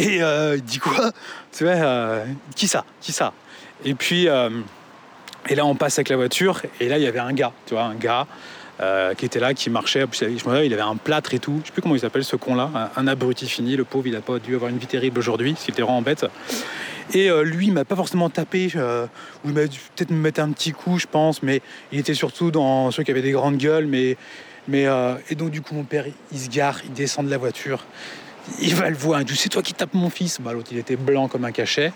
[0.02, 1.12] Et euh, il dit quoi?
[1.56, 2.86] Tu vois, euh, qui ça?
[3.02, 3.34] Qui ça?
[3.86, 4.50] Et puis, euh,
[5.48, 7.76] et là, on passe avec la voiture, et là, il y avait un gars, tu
[7.76, 8.28] vois, un gars
[9.16, 10.04] qui était là, qui marchait.
[10.12, 11.60] Je me il avait un plâtre et tout.
[11.62, 13.76] Je sais plus comment il s'appelle ce con-là, un, abruti fini.
[13.76, 16.02] Le pauvre, il n'a pas dû avoir une vie terrible aujourd'hui, parce qu'il était vraiment
[16.02, 16.26] bête.
[17.14, 20.72] Et lui, il m'a pas forcément tapé, ou il m'a peut-être me mettre un petit
[20.72, 21.62] coup, je pense, mais
[21.92, 23.86] il était surtout dans ceux qui avaient des grandes gueules.
[23.86, 24.18] Mais,
[24.68, 24.88] mais,
[25.30, 27.86] et donc, du coup, mon père, il se gare, il descend de la voiture
[28.62, 29.22] il va le voir.
[29.36, 30.40] C'est toi qui tapes mon fils.
[30.42, 31.92] Bah, l'autre, il était blanc comme un cachet.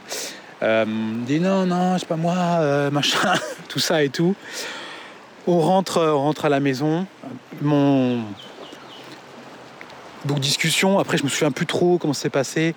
[0.63, 3.33] Euh, il dit non, non, c'est pas moi, euh, machin,
[3.67, 4.35] tout ça et tout.
[5.47, 7.05] On rentre, on rentre à la maison.
[7.61, 8.21] Mon.
[10.23, 12.73] Donc discussion, après je me souviens plus trop comment c'est passé.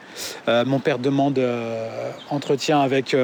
[0.49, 1.41] Euh, mon père demande
[2.29, 3.17] entretien avec,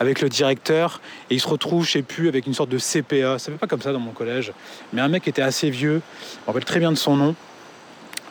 [0.00, 3.38] avec le directeur et il se retrouve, je sais plus, avec une sorte de CPA.
[3.38, 4.52] Ça fait pas comme ça dans mon collège,
[4.92, 6.02] mais un mec était assez vieux,
[6.32, 7.36] je me rappelle très bien de son nom.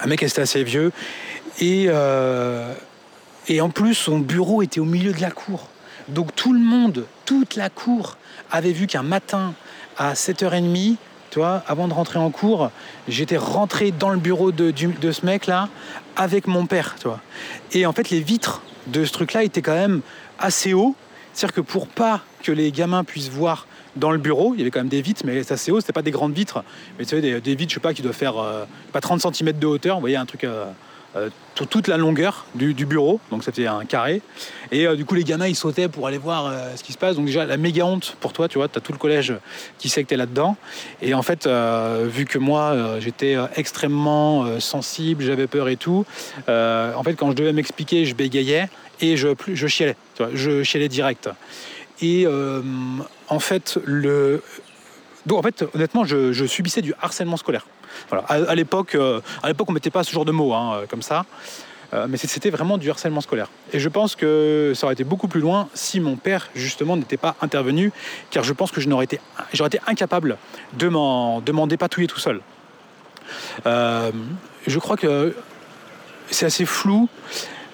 [0.01, 0.91] Un mec était assez vieux
[1.59, 2.73] et, euh,
[3.47, 5.67] et en plus, son bureau était au milieu de la cour.
[6.07, 8.17] Donc tout le monde, toute la cour,
[8.51, 9.53] avait vu qu'un matin
[9.97, 10.95] à 7h30,
[11.29, 12.71] tu avant de rentrer en cours,
[13.07, 15.69] j'étais rentré dans le bureau de, ce mec-là
[16.17, 16.95] avec mon père.
[16.99, 17.07] Tu.
[17.77, 20.01] Et en fait, les vitres de ce truc-là étaient quand même
[20.39, 20.95] assez hauts.
[21.33, 24.53] C'est-à-dire que pour pas que les gamins puissent voir dans le bureau.
[24.53, 26.33] Il y avait quand même des vitres, mais c'est assez haut, c'était pas des grandes
[26.33, 26.63] vitres.
[26.97, 29.33] Mais tu sais, des, des vitres, je sais pas, qui doivent faire euh, pas 30
[29.33, 29.95] cm de hauteur.
[29.97, 30.65] Vous voyez, un truc euh,
[31.17, 31.29] euh,
[31.69, 33.19] toute la longueur du, bureau.
[33.29, 34.21] Donc faisait un carré.
[34.71, 36.97] Et euh, du coup, les gamins, ils sautaient pour aller voir euh, ce qui se
[36.97, 37.17] passe.
[37.17, 39.33] Donc déjà, la méga honte pour toi, tu vois, tu as tout le collège
[39.77, 40.55] qui sait que tu es là-dedans.
[41.01, 46.05] Et en fait, vu que moi, j'étais extrêmement sensible, j'avais peur et tout,
[46.47, 48.69] en fait, quand je devais m'expliquer, je bégayais
[49.01, 49.95] et je, je chialais.
[50.15, 51.29] Tu vois, je chialais direct.
[52.01, 52.25] Et
[53.27, 53.77] en fait.
[55.27, 57.65] Donc, en fait, honnêtement, je subissais du harcèlement scolaire.
[58.27, 61.01] À, l'époque, euh, à l'époque, on mettait pas ce genre de mots hein, euh, comme
[61.01, 61.25] ça.
[61.93, 63.49] Euh, mais c'était vraiment du harcèlement scolaire.
[63.73, 67.17] Et je pense que ça aurait été beaucoup plus loin si mon père, justement, n'était
[67.17, 67.91] pas intervenu,
[68.29, 69.19] car je pense que été,
[69.53, 70.37] j'aurais été incapable
[70.73, 72.39] de m'en, de m'en dépatouiller tout seul.
[73.65, 75.35] Je crois que
[76.29, 77.09] c'est assez flou,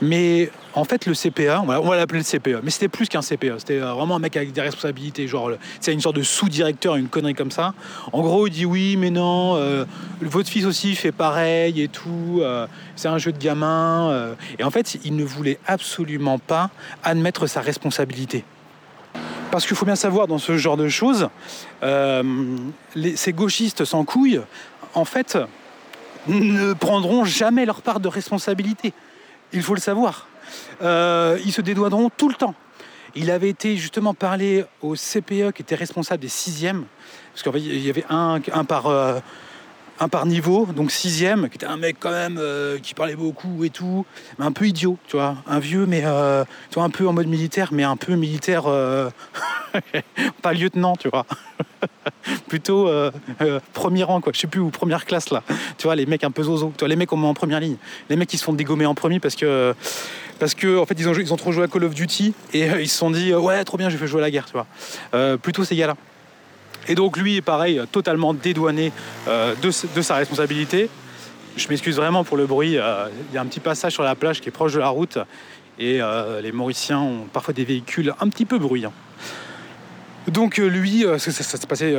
[0.02, 3.56] mais en fait, le CPA, on va, l'appeler le CPA, mais c'était plus qu'un CPA,
[3.58, 7.08] c'était euh, vraiment un mec avec des responsabilités, genre, c'est une sorte de sous-directeur, une
[7.08, 7.74] connerie comme ça.
[8.14, 9.86] En gros, il dit oui, mais non, euh,
[10.22, 14.36] votre fils aussi fait pareil et tout, euh, c'est un jeu de gamin.
[14.60, 16.70] et en fait, il ne voulait absolument pas
[17.04, 18.44] admettre sa responsabilité.
[19.50, 21.30] Parce qu'il faut bien savoir, dans ce genre de choses,
[23.16, 24.42] ces gauchistes sans couilles,
[24.94, 25.38] en fait,
[26.28, 28.94] ne prendront jamais leur part de responsabilité.
[29.54, 30.28] Il faut le savoir.
[30.82, 32.56] Euh, ils se dédouaneront tout le temps.
[33.16, 36.86] Il avait été justement parlé au CPE qui était responsable des sixièmes,
[37.34, 39.20] parce qu'en fait, il y avait un, un par, euh,
[40.00, 43.64] un par niveau, donc sixième, qui était un mec quand même euh, qui parlait beaucoup
[43.64, 44.06] et tout,
[44.38, 46.44] mais un peu idiot, tu vois, un vieux, mais euh,
[46.76, 49.10] un peu en mode militaire, mais un peu militaire, euh,
[50.42, 51.26] pas lieutenant, tu vois.
[52.48, 52.90] Plutôt
[53.74, 54.32] premier rang, quoi.
[54.34, 55.44] Je sais plus où, première classe, là.
[55.78, 56.72] Tu vois, les mecs un peu zozo.
[56.78, 57.78] Tu vois, les mecs qu'on met en première ligne.
[58.10, 59.74] Les mecs qui se font dégommer en premier parce que,
[60.40, 62.98] parce que en fait, ils ont, trop joué à Call of Duty et ils se
[62.98, 65.38] sont dit, ouais, trop bien, j'ai fait jouer à la guerre, tu vois.
[65.38, 65.96] Plutôt ces gars-là.
[66.88, 68.92] Et donc, lui, pareil, totalement dédouané
[69.28, 70.90] euh, de, sa responsabilité.
[71.58, 72.78] Je m'excuse vraiment pour le bruit.
[72.78, 74.90] euh, Il y a un petit passage sur la plage qui est proche de la
[74.90, 75.18] route
[75.80, 78.94] et euh, les Mauriciens ont parfois des véhicules un petit peu bruyants.
[80.28, 81.96] Donc lui, ça, ça- s'est passé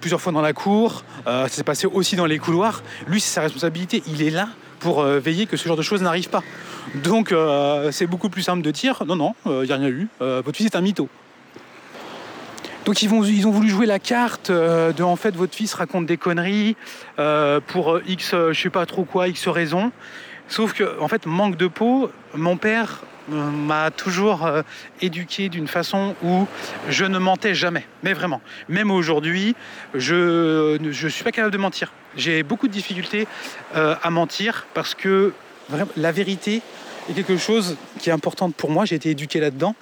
[0.00, 2.82] plusieurs fois dans la cour, ça s'est passé aussi dans les couloirs.
[3.08, 4.00] Lui, c'est sa responsabilité.
[4.06, 4.48] Il est là
[4.78, 6.44] pour veiller que ce genre de choses n'arrive pas.
[7.02, 7.34] Donc
[7.90, 10.06] c'est beaucoup plus simple de dire non, non, il n'y a rien eu.
[10.20, 11.08] Votre fils est un mytho.
[12.88, 16.16] Donc ils, ont voulu jouer la carte euh, de en fait votre fils raconte des
[16.16, 16.74] conneries
[17.18, 19.92] euh, pour euh, X, je sais pas trop quoi, X raisons.
[20.48, 24.50] Sauf que en fait manque de peau, mon père m'a toujours
[25.02, 26.46] éduqué d'une façon où
[26.88, 28.40] je ne mentais jamais, mais vraiment.
[28.70, 29.54] Même aujourd'hui,
[29.92, 31.92] je ne suis pas capable de mentir.
[32.16, 33.28] J'ai beaucoup de difficultés
[33.74, 35.34] à mentir parce que
[35.94, 36.62] la vérité
[37.10, 38.84] est quelque chose qui est importante pour moi.
[38.84, 39.74] J'ai été éduqué là-dedans.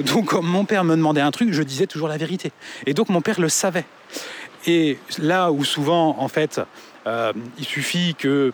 [0.00, 2.52] Donc, quand mon père me demandait un truc, je disais toujours la vérité.
[2.86, 3.84] Et donc, mon père le savait.
[4.66, 6.60] Et là où souvent, en fait,
[7.06, 8.52] euh, il suffit que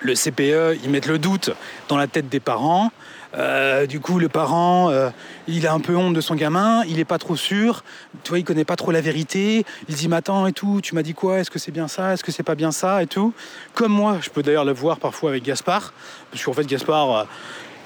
[0.00, 1.50] le CPE, il mette le doute
[1.88, 2.90] dans la tête des parents.
[3.34, 5.10] Euh, du coup, le parent, euh,
[5.48, 7.82] il a un peu honte de son gamin, il est pas trop sûr,
[8.22, 9.64] tu vois, il connaît pas trop la vérité.
[9.88, 11.38] Il dit, mais attends et tout, tu m'as dit quoi?
[11.38, 12.12] Est-ce que c'est bien ça?
[12.12, 13.32] Est-ce que c'est pas bien ça Et tout?
[13.74, 15.92] Comme moi, je peux d'ailleurs le voir parfois avec Gaspard,
[16.30, 17.26] parce qu'en fait, Gaspard.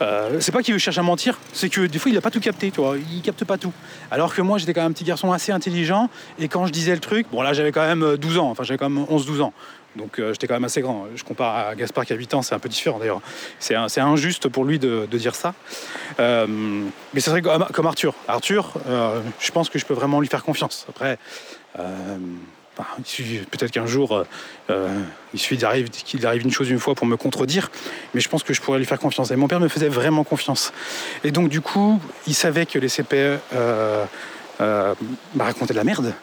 [0.02, 2.30] euh, c'est pas qu'il veut chercher à mentir, c'est que des fois il a pas
[2.30, 3.72] tout capté, tu vois, il capte pas tout.
[4.10, 6.92] Alors que moi j'étais quand même un petit garçon assez intelligent et quand je disais
[6.92, 9.40] le truc, bon là j'avais quand même euh, 12 ans, enfin j'avais quand même 11-12
[9.40, 9.54] ans.
[9.96, 11.06] Donc euh, j'étais quand même assez grand.
[11.14, 13.20] Je compare à Gaspard qui a 8 ans, c'est un peu différent d'ailleurs.
[13.58, 15.54] C'est c'est injuste pour lui de, dire ça.
[16.20, 16.46] Euh,
[17.14, 18.14] mais ce serait comme, Arthur.
[18.28, 20.86] Arthur, euh, je pense que je peux vraiment lui faire confiance.
[20.88, 21.18] Après,
[21.76, 22.86] bah,
[23.50, 24.24] peut-être qu'un jour,
[24.68, 27.70] il suffit d'arrive- qu'il arrive une chose une fois pour me contredire,
[28.14, 29.30] mais je pense que je pourrais lui faire confiance.
[29.30, 30.72] Et mon père me faisait vraiment confiance.
[31.24, 33.38] Et donc du coup, il savait que les CPE
[34.58, 34.94] bah,
[35.38, 36.14] racontaient de la merde.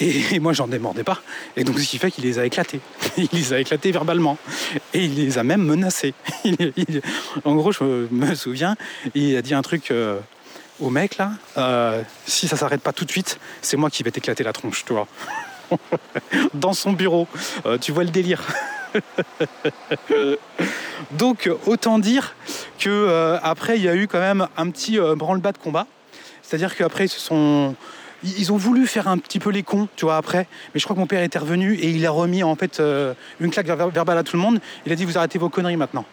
[0.00, 1.20] Et, moi, j'en démordais pas.
[1.56, 2.80] Et donc, ce qui fait qu'il les a éclatés.
[3.18, 4.38] Il les a éclatés verbalement.
[4.94, 6.14] Et il les a même menacés.
[7.44, 8.76] En gros, je me, souviens,
[9.14, 10.18] il a dit un truc euh,
[10.80, 11.32] au mec, là.
[11.58, 14.84] euh, si ça s'arrête pas tout de suite, c'est moi qui vais t'éclater la tronche,
[14.84, 15.06] tu vois.
[16.54, 17.28] Dans son bureau.
[17.66, 18.42] Euh, tu vois le délire.
[21.12, 22.34] Donc, autant dire
[22.78, 25.86] que euh, après, il y a eu quand même un petit branle-bas de combat.
[26.42, 27.76] C'est-à-dire qu'après, ils se sont
[28.22, 30.46] ils ont voulu faire un petit peu les cons, tu vois, après.
[30.74, 33.14] Mais je crois que mon père était revenu et il a remis en fait euh,
[33.40, 34.60] une claque ver- verbale à tout le monde.
[34.86, 36.04] Il a dit vous arrêtez vos conneries maintenant.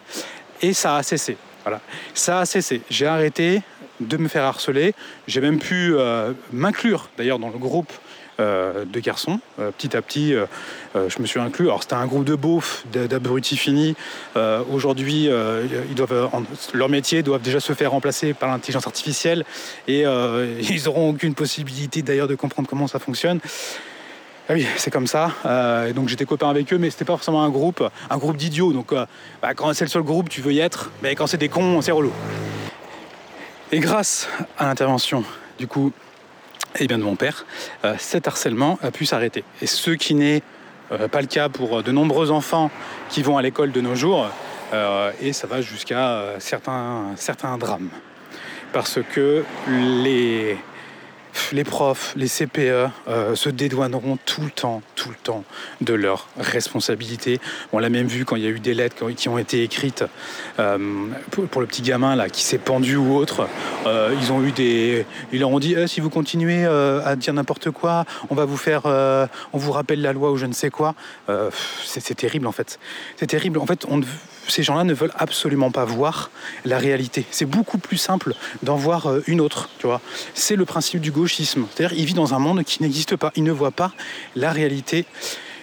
[0.62, 1.36] Et ça a cessé.
[1.64, 1.80] Voilà,
[2.14, 2.82] ça a cessé.
[2.88, 3.62] J'ai arrêté
[4.00, 4.94] de me faire harceler.
[5.26, 7.92] J'ai même pu euh, m'inclure d'ailleurs dans le groupe
[8.38, 9.40] de garçons.
[9.76, 10.34] petit à petit,
[10.94, 11.66] je me suis inclus.
[11.66, 13.96] Alors c'était un groupe de beaufs, d'abrutis finis.
[14.70, 15.28] Aujourd'hui,
[16.74, 19.44] leur métier doivent déjà se faire remplacer par l'intelligence artificielle
[19.86, 20.02] et
[20.70, 23.40] ils n'auront aucune possibilité d'ailleurs de comprendre comment ça fonctionne.
[24.50, 25.32] Ah oui, c'est comme ça.
[25.44, 28.72] Euh, donc j'étais copain avec eux, mais c'était pas forcément un groupe, un groupe d'idiots.
[28.72, 29.04] Donc euh,
[29.42, 31.82] bah, quand c'est le seul groupe, tu veux y être, mais quand c'est des cons,
[31.82, 32.12] c'est relou.
[33.70, 34.26] Et grâce
[34.56, 35.22] à l'intervention,
[35.58, 35.92] du coup,
[36.80, 37.46] eh bien de mon père,
[37.84, 39.44] euh, cet harcèlement a pu s'arrêter.
[39.62, 40.42] Et ce qui n'est
[41.10, 42.70] pas le cas pour de nombreux enfants
[43.10, 44.26] qui vont à l'école de nos jours,
[45.20, 47.90] et ça va jusqu'à certains, certains drames.
[48.72, 50.56] Parce que les,
[51.52, 52.58] les profs, les CPE
[53.08, 55.44] euh, se dédouaneront tout le temps, tout le temps
[55.80, 57.40] de leurs responsabilités.
[57.72, 60.04] On l'a même vu quand il y a eu des lettres qui ont été écrites
[60.58, 60.78] euh,
[61.30, 63.48] pour, le petit gamin là qui s'est pendu ou autre.
[63.86, 67.32] Euh, ils ont eu des, ils leur ont dit eh, si vous continuez à dire
[67.32, 70.70] n'importe quoi, on va vous faire, on vous rappelle la loi ou je ne sais
[70.70, 70.94] quoi.
[71.84, 72.78] c'est terrible en fait.
[73.16, 73.58] C'est terrible.
[73.58, 74.00] En fait, on
[74.50, 76.30] ces gens-là ne veulent absolument pas voir
[76.64, 77.24] la réalité.
[77.30, 80.00] C'est beaucoup plus simple d'en voir euh, une autre, tu vois.
[80.34, 81.66] C'est le principe du gauchisme.
[81.74, 83.32] C'est-à-dire, il vit dans un monde qui n'existe pas.
[83.36, 83.92] Il ne voit pas
[84.36, 85.04] la réalité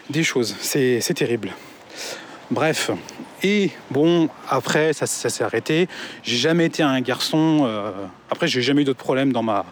[0.10, 0.56] des choses.
[0.60, 1.52] C'est terrible.
[2.52, 2.92] Bref.
[3.44, 5.88] Et bon, après, ça, s'est arrêté.
[6.24, 7.64] J'ai jamais été un garçon.
[7.66, 7.92] Euh,
[8.30, 9.66] après, j'ai jamais eu d'autres problèmes dans ma,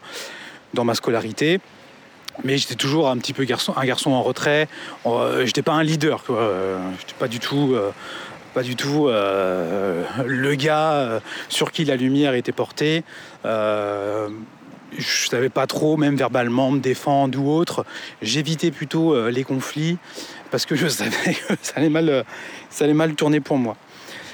[0.74, 1.59] dans ma scolarité.
[2.43, 4.68] Mais j'étais toujours un petit peu garçon, un garçon en retrait.
[5.05, 6.49] Euh, j'étais pas un leader, quoi.
[6.99, 7.76] j'étais pas du tout
[8.54, 13.04] pas du tout euh, le gars euh, sur qui la lumière était portée.
[13.45, 14.30] Euh,
[14.95, 17.84] je savais pas trop, même verbalement, me défendre ou autre.
[18.22, 19.97] J'évitais plutôt les conflits
[20.51, 22.24] parce que je savais que ça allait mal,
[22.70, 23.76] ça allait mal tourner pour moi.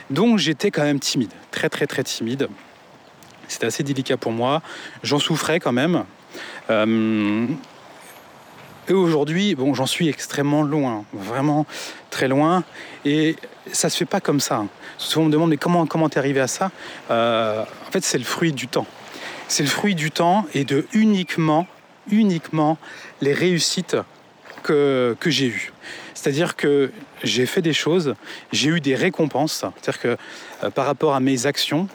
[0.09, 2.49] Donc j'étais quand même timide, très très très timide.
[3.47, 4.61] C'était assez délicat pour moi.
[5.01, 6.03] J'en souffrais quand même.
[8.89, 11.67] Et aujourd'hui, bon, j'en suis extrêmement loin, vraiment
[12.09, 12.63] très loin.
[13.74, 14.65] Ça se fait pas comme ça.
[14.97, 16.72] Souvent on me demande mais comment comment t'es arrivé à ça?
[17.11, 18.88] Euh, En fait, c'est le fruit du temps.
[19.47, 21.67] C'est le fruit du temps et de uniquement,
[22.11, 22.78] uniquement
[23.22, 23.97] les réussites
[24.63, 25.74] que, que j'ai eues.
[26.13, 26.91] C'est-à-dire que
[27.24, 28.13] j'ai fait des choses,
[28.51, 29.65] j'ai eu des récompenses.
[29.82, 30.17] C'est-à-dire que
[30.63, 31.88] euh, par rapport à mes actions,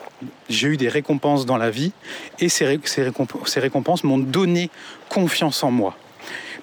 [0.49, 1.93] j'ai eu des récompenses dans la vie
[2.41, 2.65] et ces
[3.61, 4.71] récompenses m'ont donné
[5.09, 5.97] confiance en moi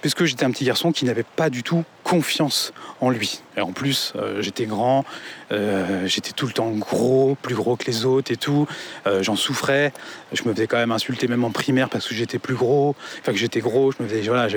[0.02, 3.41] puisque j'étais un petit garçon qui n'avait pas du tout confiance en lui.
[3.56, 5.06] Et en plus, euh, j'étais grand,
[5.52, 8.68] euh, j'étais tout le temps gros, plus gros que les autres et tout.
[9.08, 9.93] Euh, j'en souffrais.
[10.34, 12.95] Je me faisais quand même insulter, même en primaire, parce que j'étais plus gros.
[13.20, 14.47] Enfin, que j'étais gros, je me faisais, voilà,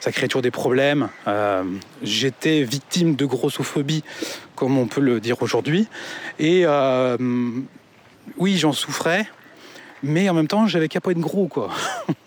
[0.00, 1.08] ça créait toujours des problèmes.
[2.02, 4.04] j'étais victime de grossophobie,
[4.54, 5.88] comme on peut le dire aujourd'hui.
[6.38, 6.64] Et
[8.36, 9.26] oui, j'en souffrais
[10.02, 11.70] mais en même temps j'avais qu'à pas gros quoi.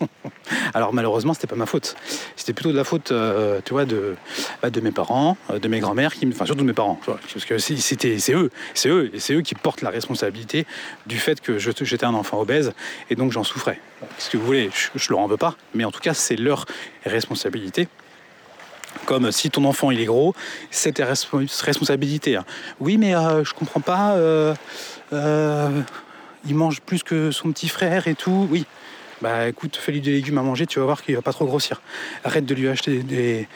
[0.74, 1.96] Alors malheureusement c'était pas ma faute,
[2.36, 4.16] c'était plutôt de la faute euh, tu vois de,
[4.62, 8.18] bah, mes parents, euh, de mes grands-mères, enfin surtout de mes parents, parce que c'était
[8.18, 10.66] c'est eux, c'est eux et c'est eux qui portent la responsabilité
[11.06, 12.72] du fait que j'étais un enfant obèse
[13.10, 13.80] et donc j'en souffrais.
[14.18, 16.36] Ce que vous voulez, je, je leur en veux pas, mais en tout cas c'est
[16.36, 16.66] leur
[17.04, 17.88] responsabilité
[19.04, 20.34] comme si ton enfant il est gros,
[20.70, 22.36] c'est ta responsabilité.
[22.36, 22.44] Hein.
[22.80, 24.14] Oui, mais euh, je comprends pas.
[24.16, 24.54] Euh,
[26.46, 28.46] il mange plus que son petit frère et tout.
[28.50, 28.66] Oui,
[29.22, 31.80] bah écoute, fais-lui des légumes à manger, tu vas voir qu'il va pas trop grossir.
[32.24, 33.48] Arrête de lui acheter des,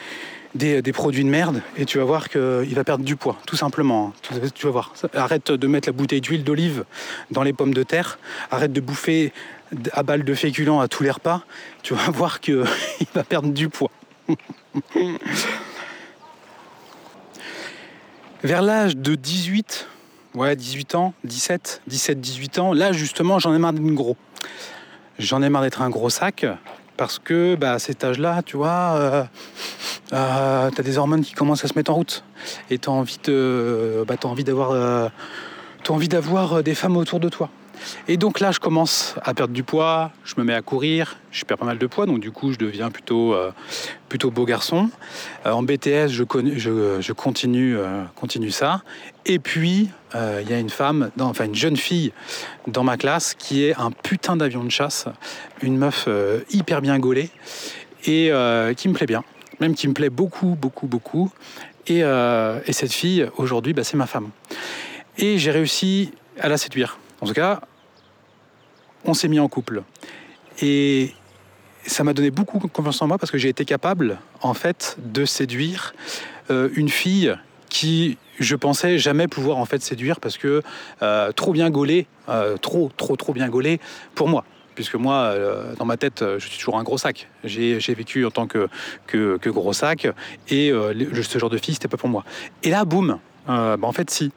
[0.55, 4.11] des, produits de merde et tu vas voir qu'il va perdre du poids, tout simplement.
[4.21, 4.33] Tu,
[4.65, 4.93] vas voir.
[5.13, 6.83] Arrête de mettre la bouteille d'huile d'olive
[7.29, 8.17] dans les pommes de terre.
[8.49, 9.31] Arrête de bouffer
[9.93, 11.43] à balles de féculents à tous les repas.
[11.83, 12.65] Tu vas voir qu'il
[13.13, 13.91] va perdre du poids.
[18.43, 19.87] Vers l'âge de 18,
[20.35, 24.17] ouais, 18 ans, 17, 17, 18 ans, là justement j'en ai marre d'être gros.
[25.19, 26.45] J'en ai marre d'être un gros sac
[26.97, 29.23] parce que bah, à cet âge-là, tu vois, euh,
[30.13, 32.23] euh, tu as des hormones qui commencent à se mettre en route
[32.69, 35.09] et tu as envie de, bah, as envie d'avoir, euh,
[35.89, 37.49] envie d'avoir des femmes autour de toi.
[38.07, 41.45] Et donc là, je commence à perdre du poids, je me mets à courir, je
[41.45, 43.51] perds pas mal de poids, donc du coup, je deviens plutôt, euh,
[44.09, 44.89] plutôt beau garçon.
[45.45, 46.23] Euh, en BTS, je,
[46.99, 48.81] je, continue, euh, continue ça.
[49.25, 52.11] Et puis, il y a une femme, enfin une jeune fille
[52.67, 55.05] dans ma classe qui est un putain d'avion de chasse,
[55.61, 56.09] une meuf
[56.49, 57.29] hyper bien gaulée
[58.03, 58.29] et
[58.75, 59.23] qui me plaît bien,
[59.61, 61.31] même qui me plaît beaucoup, beaucoup, beaucoup.
[61.87, 64.31] Et, et cette fille, aujourd'hui, bah, c'est ma femme.
[65.17, 66.97] Et j'ai réussi à la séduire.
[67.21, 67.61] En tout cas,
[69.05, 69.83] on s'est mis en couple.
[70.61, 71.13] Et
[71.85, 75.25] ça m'a donné beaucoup confiance en moi parce que j'ai été capable, en fait, de
[75.25, 75.93] séduire
[76.49, 77.35] euh, une fille
[77.69, 80.61] qui, je pensais jamais pouvoir en fait séduire parce que
[81.01, 83.79] euh, trop bien gaulée, euh, trop, trop, trop bien gaulée
[84.15, 85.35] pour moi puisque moi,
[85.77, 87.27] dans ma tête, je suis toujours un gros sac.
[87.43, 88.69] J'ai vécu en tant que,
[89.05, 90.07] que, gros sac,
[90.47, 92.23] et ce genre de fille, c'était pas pour moi.
[92.63, 94.31] Et là, boum, bah, en fait, si.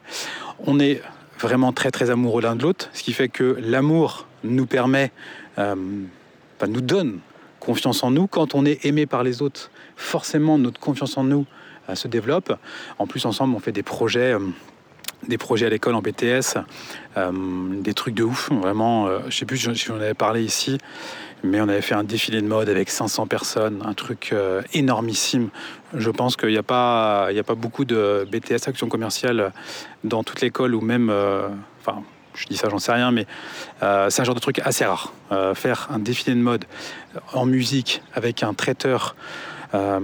[0.66, 1.00] On est
[1.38, 5.10] vraiment très très amoureux l'un de l'autre, ce qui fait que l'amour nous permet,
[5.58, 7.20] nous donne
[7.64, 8.26] confiance en nous.
[8.26, 11.46] Quand on est aimé par les autres, forcément notre confiance en nous
[11.88, 12.56] euh, se développe.
[12.98, 14.34] En plus, ensemble, on fait des projets.
[14.34, 14.40] Euh,
[15.26, 16.58] des projets à l'école en BTS,
[17.16, 17.32] euh,
[17.80, 20.76] des trucs de ouf, vraiment, je sais plus si j'en avais parlé ici,
[21.42, 24.34] mais on avait fait un défilé de mode avec 500 personnes, un truc
[24.74, 25.48] énormissime.
[25.94, 29.54] Je pense qu'il n'y a, pas, a pas beaucoup de BTS action commerciale
[30.02, 31.10] dans toute l'école ou même,
[31.80, 32.02] enfin,
[32.34, 33.26] je dis ça, j'en sais rien, mais
[33.82, 35.12] euh, c'est un genre de truc assez rare.
[35.32, 36.64] Euh, faire un défilé de mode
[37.32, 39.16] en musique avec un traiteur,
[39.74, 40.00] euh,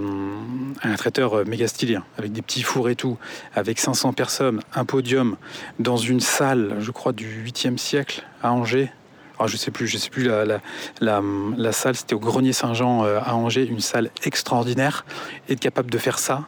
[0.82, 3.18] un traiteur méga stylé, hein, avec des petits fours et tout,
[3.54, 5.36] avec 500 personnes, un podium
[5.78, 8.92] dans une salle, je crois, du 8e siècle à Angers.
[9.38, 11.22] Alors, je sais plus, je sais plus la, la,
[11.56, 15.06] la, salle, c'était au Grenier Saint-Jean à Angers, une salle extraordinaire.
[15.48, 16.46] Être capable de faire ça,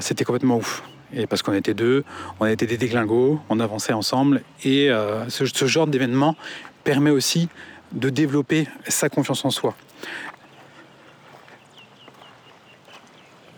[0.00, 0.84] c'était complètement ouf.
[1.12, 2.04] Et parce qu'on était deux,
[2.38, 4.42] on était des déglingos, on avançait ensemble.
[4.64, 6.36] Et euh, ce, ce, genre d'événement
[6.84, 7.48] permet aussi
[7.92, 9.74] de développer sa confiance en soi.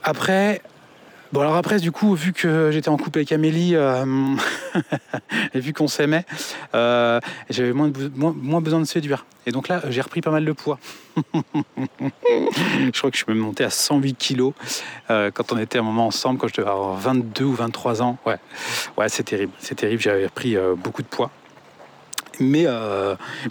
[0.02, 0.62] Après,
[1.32, 4.04] Bon alors après du coup vu que j'étais en couple avec Amélie euh,
[5.54, 6.26] et vu qu'on s'aimait,
[6.74, 9.24] euh, j'avais moins, besoin de séduire.
[9.46, 10.78] Et donc là j'ai repris pas mal de poids.
[11.16, 14.52] je crois que je suis même monté à 108 kilos
[15.08, 18.18] euh, quand on était un moment ensemble, quand je devais avoir 22 ou 23 ans.
[18.26, 18.36] Ouais,
[18.98, 21.30] ouais c'est terrible, c'est terrible, j'avais repris beaucoup de poids.
[22.40, 22.66] Mais,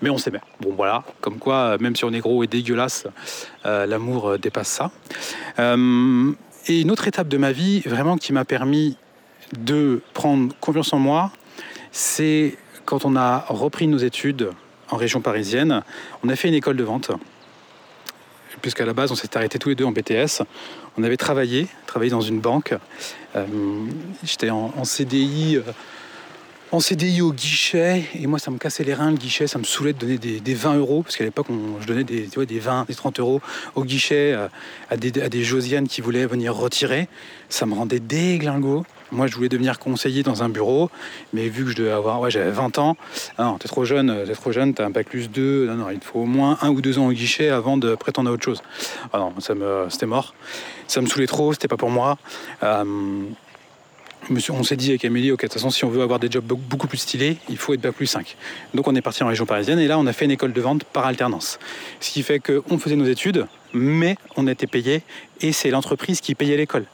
[0.04, 0.42] mais on s'aimait.
[0.60, 3.08] Bon voilà, comme quoi, même si on est gros et dégueulasse,
[3.64, 4.92] l'amour dépasse ça.
[6.68, 8.98] Et une autre étape de ma vie, vraiment, qui m'a permis
[9.58, 11.32] de prendre confiance en moi,
[11.92, 14.52] c'est quand on a repris nos études
[14.90, 15.84] en région parisienne.
[16.24, 17.12] On a fait une école de vente,
[18.62, 20.44] puisqu'à la base, on s'était arrêtés tous les deux en BTS.
[20.98, 22.76] On avait travaillé, travaillé dans une banque.
[23.36, 23.46] Euh,
[24.24, 25.60] j'étais en, CDI.
[26.72, 29.60] Euh, en CDI au guichet, et moi ça me cassait les reins le guichet, ça
[29.60, 31.48] me saoulait de donner des, 20 euros, parce qu'à l'époque
[31.82, 33.42] je donnais des, des 20, des 30 euros
[33.76, 34.48] au guichet euh,
[34.90, 35.30] à, des, à
[35.88, 37.08] qui voulaient venir retirer.
[37.50, 38.86] Ça me rendait déglingo.
[39.12, 40.90] Moi je voulais devenir conseiller dans un bureau,
[41.34, 42.96] mais vu que je devais avoir, ouais j'avais 20 ans,
[43.38, 46.00] ah t'es trop jeune, t'es trop jeune, t'as un bac plus 2, non non il
[46.00, 48.62] faut au moins un ou deux ans au guichet avant de prétendre à autre chose.
[49.12, 50.34] Ah non, ça me, c'était mort,
[50.88, 52.18] ça me saoulait trop, c'était pas pour moi.
[52.64, 52.86] Euh,
[54.50, 56.46] on s'est dit avec Amélie, ok, de toute façon, si on veut avoir des jobs
[56.46, 58.36] beaucoup plus stylés, il faut être bac plus 5.
[58.74, 60.62] Donc on est parti en région parisienne et là, on a fait une école de
[60.62, 61.60] vente par alternance.
[62.00, 65.02] Ce qui fait qu'on faisait nos études, mais on était payé
[65.42, 66.86] et c'est l'entreprise qui payait l'école.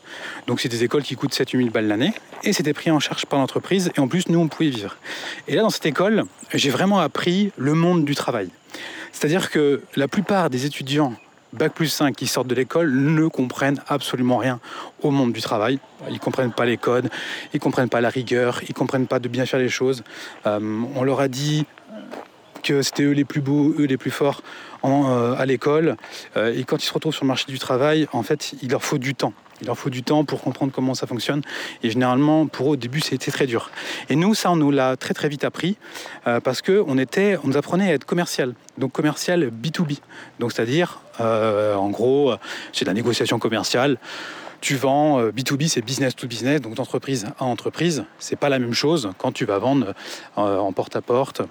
[0.47, 2.13] Donc c'est des écoles qui coûtent 7 000 balles l'année
[2.43, 4.97] et c'était pris en charge par l'entreprise et en plus, nous, on pouvait vivre.
[5.47, 6.23] Et là, dans cette école,
[6.53, 8.49] j'ai vraiment appris le monde du travail.
[9.11, 11.13] C'est-à-dire que la plupart des étudiants
[11.53, 14.59] Bac plus 5 qui sortent de l'école ne comprennent absolument rien
[15.01, 15.79] au monde du travail.
[16.07, 17.09] Ils ne comprennent pas les codes,
[17.53, 20.03] ils ne comprennent pas la rigueur, ils ne comprennent pas de bien faire les choses.
[20.45, 20.59] Euh,
[20.95, 21.65] on leur a dit
[22.63, 24.41] que c'était eux les plus beaux, eux les plus forts
[24.83, 25.95] euh, à l'école.
[26.35, 28.83] Euh, et quand ils se retrouvent sur le marché du travail, en fait, il leur
[28.83, 29.33] faut du temps.
[29.61, 31.41] Il leur faut du temps pour comprendre comment ça fonctionne.
[31.83, 33.71] Et généralement, pour eux, au début, c'était très dur.
[34.09, 35.77] Et nous, ça, on nous l'a très très vite appris
[36.27, 38.53] euh, parce que on était, on nous apprenait à être commercial.
[38.77, 39.99] Donc commercial B2B.
[40.39, 42.33] Donc c'est-à-dire, euh, en gros,
[42.73, 43.97] c'est de la négociation commerciale.
[44.59, 48.05] Tu vends B2B, c'est business to business, donc d'entreprise à entreprise.
[48.17, 49.93] C'est pas la même chose quand tu vas vendre
[50.35, 51.43] en porte à porte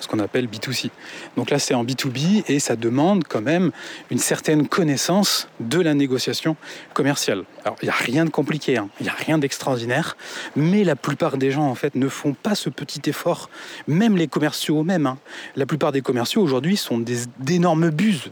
[0.00, 0.90] ce qu'on appelle B2C.
[1.36, 3.70] Donc là, c'est en B2B et ça demande quand même
[4.10, 6.56] une certaine connaissance de la négociation
[6.94, 7.44] commerciale.
[7.64, 8.88] Alors, il n'y a rien de compliqué, hein.
[9.00, 10.16] il n'y a rien d'extraordinaire,
[10.56, 13.50] mais la plupart des gens, en fait, ne font pas ce petit effort,
[13.86, 15.06] même les commerciaux eux-mêmes.
[15.06, 15.18] Hein.
[15.56, 17.02] La plupart des commerciaux, aujourd'hui, sont
[17.38, 18.30] d'énormes buses.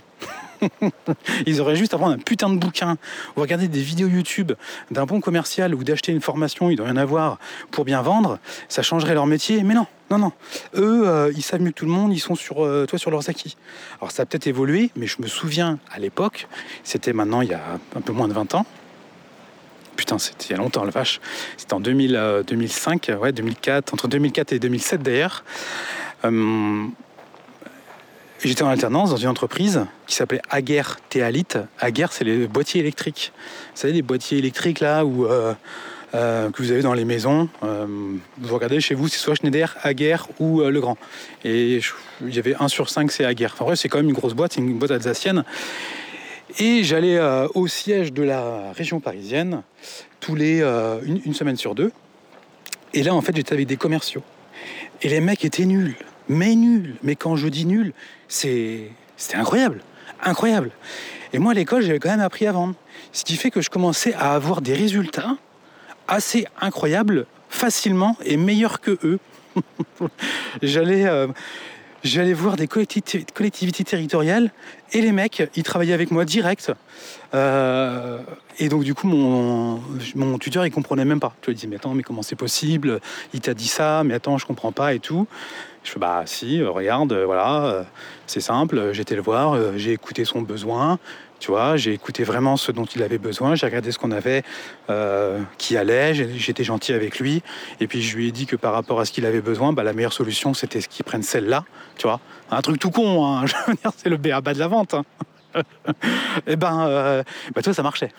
[1.47, 2.97] Ils auraient juste à prendre un putain de bouquin
[3.37, 4.53] ou regarder des vidéos YouTube
[4.91, 7.39] d'un bon commercial ou d'acheter une formation, il doit y en avoir
[7.71, 8.39] pour bien vendre,
[8.69, 9.63] ça changerait leur métier.
[9.63, 10.33] Mais non, non, non.
[10.75, 13.11] Eux, euh, ils savent mieux que tout le monde, ils sont sur, euh, toi, sur
[13.11, 13.57] leurs acquis.
[14.01, 16.49] Alors ça a peut-être évolué, mais je me souviens à l'époque,
[16.85, 17.63] c'était maintenant il y a
[17.95, 18.67] un peu moins de 20 ans.
[19.97, 21.21] Putain, c'était il y a longtemps, la vache.
[21.57, 25.45] C'était en 2000, 2005, euh, ouais, 2004, entre 2004 et 2007 d'ailleurs.
[28.47, 31.59] J'étais en alternance dans une entreprise qui s'appelait Aguerre Théalite.
[31.81, 33.33] Aguerre, c'est les boîtiers électriques.
[33.75, 35.53] Vous savez, les boîtiers électriques là où, euh,
[36.15, 37.49] euh, que vous avez dans les maisons.
[37.65, 37.87] Euh,
[38.39, 40.97] vous regardez chez vous, c'est soit Schneider, Aguerre ou Legrand.
[41.45, 41.81] Et
[42.21, 43.51] il y avait 1 sur 5, c'est Aguerre.
[43.55, 45.43] Enfin, vrai, c'est quand même une grosse boîte, c'est une boîte alsacienne.
[46.61, 47.19] Et j'allais
[47.53, 49.63] au siège de la région parisienne
[50.21, 50.61] tous les,
[51.05, 51.91] une semaine sur deux.
[52.95, 54.23] Et là, en fait, j'étais avec des commerciaux.
[55.03, 55.97] Et les mecs étaient nuls
[56.29, 56.97] mais nul.
[57.03, 57.93] Mais quand je dis nul,
[58.29, 59.81] c'est c'était incroyable,
[60.23, 60.71] incroyable.
[61.33, 62.75] Et moi, à l'école, j'avais quand même appris à vendre.
[63.13, 65.37] Ce qui fait que je commençais à avoir des résultats
[66.09, 69.19] assez incroyables, facilement et meilleurs que eux.
[70.63, 71.29] J'allais euh,
[72.07, 74.51] j'allais voir des collectivités, territoriales
[74.93, 76.73] et les mecs, ils travaillaient avec moi direct.
[77.35, 78.21] Euh,
[78.59, 79.81] et donc du coup, mon,
[80.15, 81.35] mon tuteur, il comprenait même pas.
[81.43, 83.01] Tu lui dis, mais attends, mais comment c'est possible?
[83.35, 85.27] Il t'a dit ça, mais attends, je comprends pas et tout.
[85.87, 87.87] Je fais, bah si, regarde, voilà,
[88.27, 90.99] c'est simple, j'étais le voir, j'ai écouté son besoin,
[91.39, 94.43] tu vois, j'ai écouté vraiment ce dont il avait besoin, j'ai regardé ce qu'on avait
[94.89, 97.43] euh, qui allait, j'étais gentil avec lui,
[97.81, 99.83] et puis je lui ai dit que par rapport à ce qu'il avait besoin, bah,
[99.83, 101.65] la meilleure solution c'était qu'il prenne celle-là,
[101.97, 102.21] tu vois.
[102.51, 103.45] Un truc tout con, hein.
[103.97, 104.95] c'est le béaba de la vente.
[104.95, 105.05] Hein.
[105.57, 105.63] Et
[106.47, 108.13] eh ben, bah, toi, ça marchait.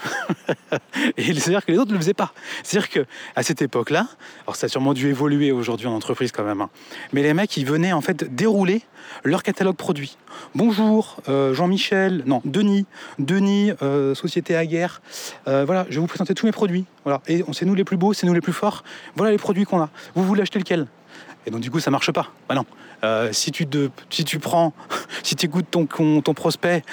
[1.18, 2.34] et c'est-à-dire que les autres ne le faisaient pas.
[2.64, 4.08] C'est-à-dire qu'à cette époque-là,
[4.46, 6.70] alors ça a sûrement dû évoluer aujourd'hui en entreprise quand même, hein,
[7.14, 8.82] mais les mecs, ils venaient en fait dérouler
[9.24, 10.18] leur catalogue produit.
[10.56, 12.86] Bonjour, euh, Jean-Michel, non, Denis,
[13.20, 15.02] Denis, euh, Société Aguerre.
[15.46, 16.86] voilà, je vais vous présenter tous mes produits.
[17.04, 18.84] Voilà, et c'est nous les plus beaux, c'est nous les plus forts.
[19.16, 19.90] Voilà les produits qu'on a.
[20.16, 20.88] Vous voulez acheter lequel?
[21.48, 22.32] Et donc du coup, ça marche pas.
[22.50, 22.66] Bah non.
[23.32, 23.66] si, tu
[24.10, 24.74] si tu prends,
[25.24, 25.86] si tu écoutes ton,
[26.34, 26.84] prospect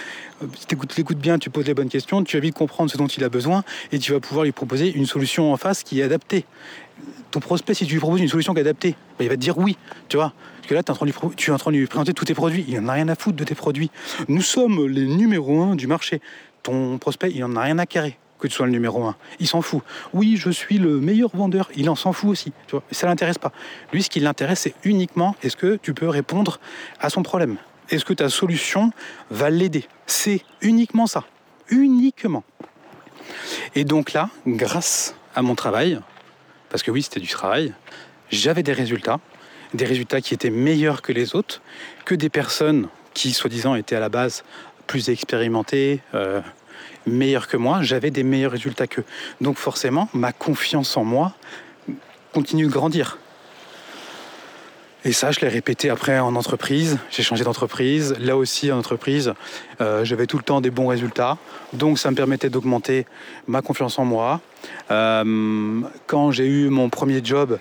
[0.56, 3.06] si tu l'écoutes bien, tu poses les bonnes questions, tu vas vite comprendre ce dont
[3.06, 6.02] il a besoin et tu vas pouvoir lui proposer une solution en face qui est
[6.04, 6.44] adaptée.
[7.30, 9.40] Ton prospect, si tu lui proposes une solution qui est adaptée, bah, il va te
[9.40, 9.76] dire oui,
[10.08, 10.32] tu vois.
[10.56, 10.90] Parce que là, tu
[11.50, 12.64] es en train de lui présenter tous tes produits.
[12.68, 13.90] Il n'en a rien à foutre de tes produits.
[14.28, 16.20] Nous sommes les numéros un du marché.
[16.62, 19.16] Ton prospect, il n'en a rien à carrer que tu sois le numéro un.
[19.40, 19.82] Il s'en fout.
[20.12, 21.70] Oui, je suis le meilleur vendeur.
[21.76, 22.52] Il en s'en fout aussi.
[22.66, 22.82] Tu vois.
[22.90, 23.52] Ça l'intéresse pas.
[23.92, 26.60] Lui, ce qui l'intéresse, c'est uniquement est-ce que tu peux répondre
[27.00, 27.56] à son problème
[27.90, 28.92] est-ce que ta solution
[29.30, 29.86] va l'aider?
[30.06, 31.24] C'est uniquement ça.
[31.68, 32.44] Uniquement.
[33.74, 36.00] Et donc là, grâce à mon travail,
[36.68, 37.72] parce que oui, c'était du travail,
[38.30, 39.20] j'avais des résultats,
[39.72, 41.62] des résultats qui étaient meilleurs que les autres,
[42.04, 44.44] que des personnes qui, soi-disant, étaient à la base
[44.86, 46.40] plus expérimentées, euh,
[47.06, 49.04] meilleures que moi, j'avais des meilleurs résultats qu'eux.
[49.40, 51.34] Donc forcément, ma confiance en moi
[52.32, 53.18] continue de grandir.
[55.06, 56.98] Et ça, je l'ai répété après en entreprise.
[57.10, 58.16] J'ai changé d'entreprise.
[58.18, 59.34] Là aussi, en entreprise,
[59.82, 61.36] euh, j'avais tout le temps des bons résultats.
[61.74, 63.06] Donc, ça me permettait d'augmenter
[63.46, 64.40] ma confiance en moi.
[64.90, 67.58] Euh, quand j'ai eu mon premier job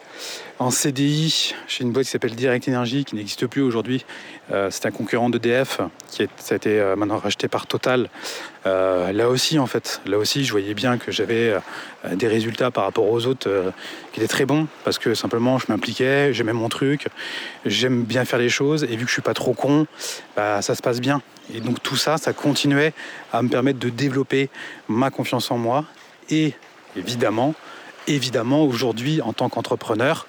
[0.59, 4.05] en CDI chez une boîte qui s'appelle Direct Energy, qui n'existe plus aujourd'hui,
[4.51, 8.09] euh, c'est un concurrent d'EDF qui a été maintenant racheté par Total.
[8.65, 11.55] là aussi, en fait, là aussi, je voyais bien que j'avais
[12.13, 13.49] des résultats par rapport aux autres
[14.11, 17.07] qui étaient très bons parce que simplement, je m'impliquais, j'aimais mon truc,
[17.65, 19.87] j'aime bien faire les choses et vu que je suis pas trop con,
[20.35, 21.21] bah, ça se passe bien.
[21.53, 22.93] Et donc tout ça, ça continuait
[23.31, 24.49] à me permettre de développer
[24.87, 25.85] ma confiance en moi
[26.29, 26.53] et
[26.95, 27.53] évidemment,
[28.07, 30.27] évidemment aujourd'hui en tant qu'entrepreneur,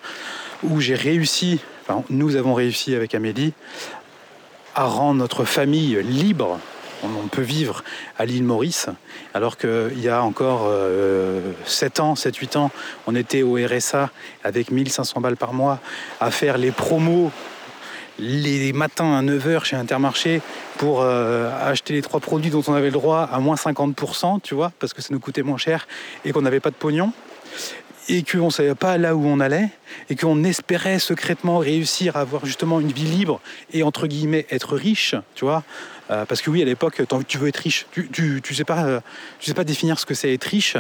[0.62, 1.60] où j'ai réussi,
[2.10, 3.52] nous avons réussi avec Amélie,
[4.74, 6.58] à rendre notre famille libre.
[7.02, 7.84] On peut vivre
[8.18, 8.88] à l'île Maurice,
[9.34, 10.70] alors qu'il y a encore
[11.66, 12.70] 7 euh, ans, 7-8 ans,
[13.06, 14.10] on était au RSA
[14.42, 15.80] avec 1500 balles par mois
[16.20, 17.30] à faire les promos
[18.18, 20.40] les matins à 9h chez Intermarché
[20.78, 24.54] pour euh, acheter les trois produits dont on avait le droit à moins 50%, tu
[24.54, 25.86] vois, parce que ça nous coûtait moins cher
[26.24, 27.12] et qu'on n'avait pas de pognon
[28.08, 29.70] et qu'on ne savait pas là où on allait,
[30.10, 33.40] et qu'on espérait secrètement réussir à avoir justement une vie libre
[33.72, 35.62] et entre guillemets être riche, tu vois,
[36.10, 37.86] euh, parce que oui, à l'époque, tu veux être riche.
[37.92, 38.10] Tu,
[38.42, 39.00] tu, sais pas, euh,
[39.38, 40.76] tu sais pas définir ce que c'est être riche,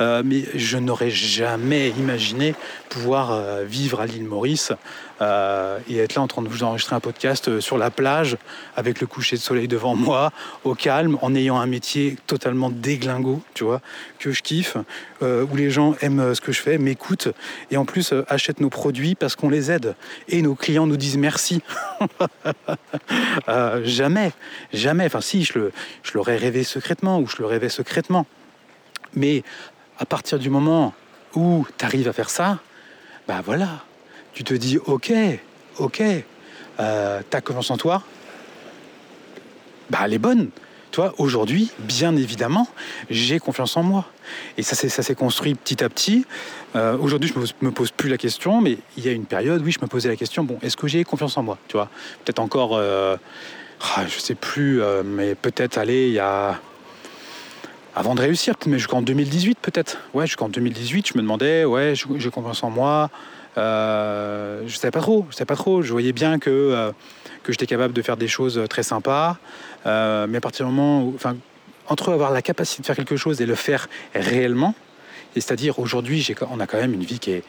[0.00, 2.56] mais je n'aurais jamais imaginé
[2.88, 4.72] pouvoir vivre à l'île Maurice
[5.20, 8.36] et être là en train de vous enregistrer un podcast sur la plage
[8.76, 10.32] avec le coucher de soleil devant moi,
[10.64, 13.80] au calme, en ayant un métier totalement déglingo, tu vois,
[14.18, 14.76] que je kiffe,
[15.22, 17.28] où les gens aiment ce que je fais, m'écoutent
[17.70, 19.94] et en plus achètent nos produits parce qu'on les aide
[20.28, 21.62] et nos clients nous disent merci.
[23.82, 24.32] jamais,
[24.72, 25.06] Jamais.
[25.06, 25.70] Enfin, si, je,
[26.14, 28.26] l'aurais rêvé secrètement ou je le rêvais secrètement.
[29.14, 29.42] Mais
[29.98, 30.94] à partir du moment
[31.34, 32.58] où tu arrives à faire ça,
[33.28, 33.84] bah voilà,
[34.34, 35.12] tu te dis ok,
[35.78, 36.02] ok,
[36.80, 38.02] euh, ta confiance en toi,
[39.90, 40.50] bah elle est bonne.
[40.90, 42.68] Toi, aujourd'hui, bien évidemment,
[43.10, 44.06] j'ai confiance en moi.
[44.56, 46.24] Et ça, ça s'est construit petit à petit.
[46.76, 49.60] Euh, aujourd'hui, je me, me pose plus la question, mais il y a une période,
[49.64, 51.88] oui, je me posais la question, bon, est-ce que j'ai confiance en moi Tu vois,
[52.24, 53.16] peut-être encore euh,
[53.96, 56.60] ah, je sais plus, euh, mais peut-être aller il y a.
[57.96, 59.98] Avant de réussir, mais jusqu'en 2018 peut-être.
[60.14, 63.08] Ouais, jusqu'en 2018, je me demandais, ouais, j'ai confiance en moi.
[63.56, 65.82] Euh, je savais pas trop, je savais pas trop.
[65.82, 66.92] Je voyais bien que, euh,
[67.42, 69.38] que j'étais capable de faire des choses très sympas.
[69.86, 71.16] Euh, mais à partir du moment où.
[71.86, 74.74] Entre avoir la capacité de faire quelque chose et le faire réellement,
[75.34, 77.42] c'est-à-dire aujourd'hui, on a quand même une vie qui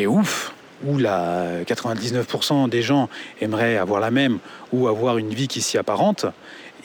[0.00, 0.52] est, ouf.
[0.84, 3.08] où la 99% des gens
[3.40, 4.40] aimeraient avoir la même
[4.72, 6.26] ou avoir une vie qui s'y apparente,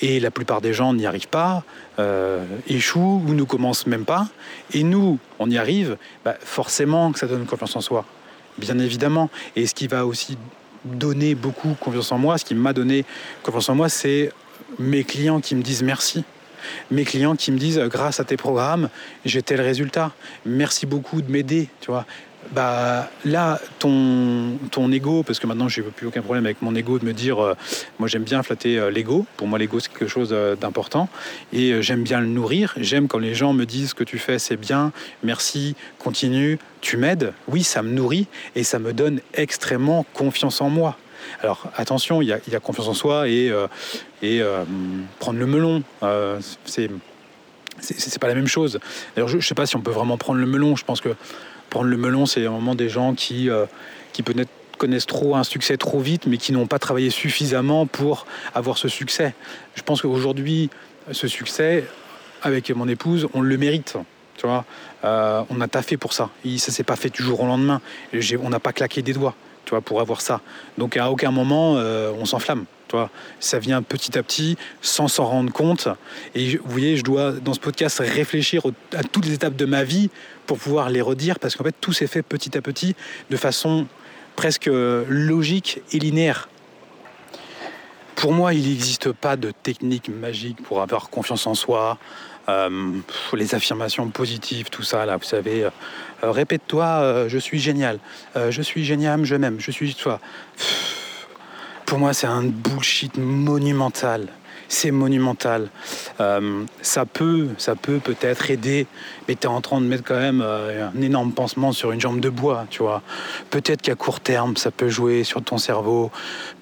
[0.01, 1.63] et la plupart des gens n'y arrivent pas,
[1.97, 4.27] euh, échouent ou ne commencent même pas,
[4.71, 8.05] et nous, on y arrive, bah, forcément que ça donne confiance en soi,
[8.57, 9.29] bien évidemment.
[9.55, 10.37] Et ce qui va aussi
[10.85, 13.05] donner beaucoup confiance en moi, ce qui m'a donné
[13.41, 14.31] confiance en moi, c'est
[14.79, 16.23] mes clients qui me disent merci.
[16.91, 18.89] Mes clients qui me disent grâce à tes programmes,
[19.25, 20.11] j'ai tel résultat.
[20.45, 22.05] Merci beaucoup de m'aider, tu vois
[22.51, 27.05] bah, là, ton, ego, parce que maintenant j'ai plus aucun problème avec mon ego de
[27.05, 27.55] me dire, euh,
[27.99, 31.09] moi j'aime bien flatter euh, l'ego, pour moi l'ego c'est quelque chose euh, d'important,
[31.51, 34.39] et j'aime bien le nourrir, j'aime quand les gens me disent ce que tu fais
[34.39, 34.91] c'est bien,
[35.23, 40.69] merci, continue, tu m'aides, oui ça me nourrit, et ça me donne extrêmement confiance en
[40.69, 40.97] moi.
[41.41, 43.51] Alors attention, il y a, confiance en soi et,
[45.19, 45.83] prendre le melon,
[46.65, 46.89] c'est
[48.19, 48.79] pas la même chose.
[49.15, 50.75] Je, ne sais pas si on peut vraiment prendre le melon.
[50.75, 51.15] Je pense que
[51.73, 53.65] prendre le melon, c'est un moment des gens qui, euh,
[54.13, 58.27] qui peut-être connaissent trop un succès trop vite, mais qui n'ont pas travaillé suffisamment pour
[58.53, 59.33] avoir ce succès.
[59.73, 60.69] Je pense qu'aujourd'hui,
[61.11, 61.85] ce succès,
[62.43, 63.97] avec mon épouse, on le mérite.
[64.37, 64.65] Tu vois,
[65.03, 66.29] euh, on a taffé pour ça.
[66.45, 67.81] Et ça s'est pas fait du jour au lendemain.
[68.43, 69.33] On n'a pas claqué des doigts,
[69.65, 70.41] tu vois, pour avoir ça.
[70.77, 72.65] Donc à aucun moment, euh, on s'enflamme.
[73.39, 75.87] Ça vient petit à petit, sans s'en rendre compte.
[76.35, 78.63] Et vous voyez, je dois, dans ce podcast, réfléchir
[78.93, 80.09] à toutes les étapes de ma vie
[80.45, 82.95] pour pouvoir les redire, parce qu'en fait, tout s'est fait petit à petit,
[83.29, 83.87] de façon
[84.35, 86.49] presque logique et linéaire.
[88.15, 91.97] Pour moi, il n'existe pas de technique magique pour avoir confiance en soi.
[92.49, 92.91] Euh,
[93.33, 95.69] les affirmations positives, tout ça, là, vous savez, euh,
[96.31, 97.99] répète-toi, euh, je suis génial,
[98.35, 100.19] je suis génial, je m'aime, je suis toi
[101.93, 104.27] pour moi, c'est un bullshit monumental.
[104.67, 105.69] C'est monumental.
[106.19, 108.87] Euh, ça peut, ça peut peut-être aider,
[109.27, 112.01] mais tu es en train de mettre quand même euh, un énorme pansement sur une
[112.01, 113.03] jambe de bois, tu vois.
[113.51, 116.09] Peut-être qu'à court terme, ça peut jouer sur ton cerveau.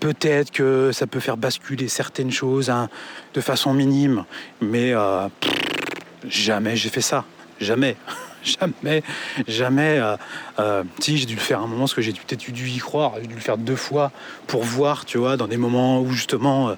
[0.01, 2.89] Peut-être que ça peut faire basculer certaines choses hein,
[3.33, 4.25] de façon minime.
[4.59, 5.29] Mais euh,
[6.27, 7.23] jamais j'ai fait ça.
[7.61, 7.95] Jamais.
[8.61, 9.03] jamais,
[9.47, 9.99] jamais.
[9.99, 10.17] Euh,
[10.59, 13.13] euh, si j'ai dû le faire un moment, parce que j'ai peut-être dû y croire,
[13.21, 14.11] j'ai dû le faire deux fois
[14.47, 16.75] pour voir, tu vois, dans des moments où justement, euh,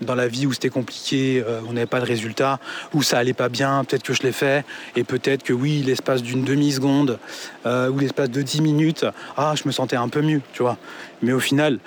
[0.00, 2.58] dans la vie où c'était compliqué, on n'avait pas de résultat,
[2.92, 4.64] où ça allait pas bien, peut-être que je l'ai fait,
[4.96, 7.18] et peut-être que oui, l'espace d'une demi-seconde
[7.64, 9.06] ou l'espace de dix minutes,
[9.36, 10.76] ah, je me sentais un peu mieux, tu vois.
[11.22, 11.78] Mais au final,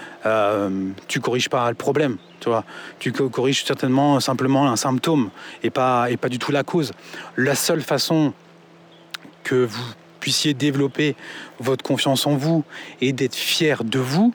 [1.07, 2.17] tu corriges pas le problème.
[2.39, 2.63] Tu, vois,
[2.99, 5.29] tu corriges certainement simplement un symptôme
[5.63, 6.91] et pas, et pas du tout la cause.
[7.35, 8.33] La seule façon
[9.47, 11.15] que vous puissiez développer
[11.59, 12.65] votre confiance en vous
[12.99, 14.33] et d'être fier de vous,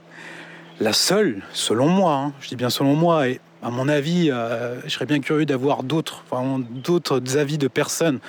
[0.80, 4.80] la seule, selon moi, hein, je dis bien selon moi, et à mon avis, euh,
[4.84, 6.24] je serais bien curieux d'avoir d'autres,
[6.70, 8.20] d'autres avis de personnes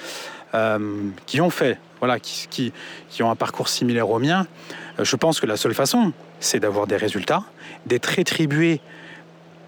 [0.54, 2.74] euh, qui ont fait, voilà, qui,
[3.22, 4.46] ont un parcours similaire au mien.
[5.00, 6.12] Euh, je pense que la seule façon,
[6.42, 7.46] c'est d'avoir des résultats,
[7.86, 8.82] d'être rétribué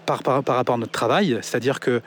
[0.04, 2.02] par, par, par rapport à notre travail, c'est-à-dire que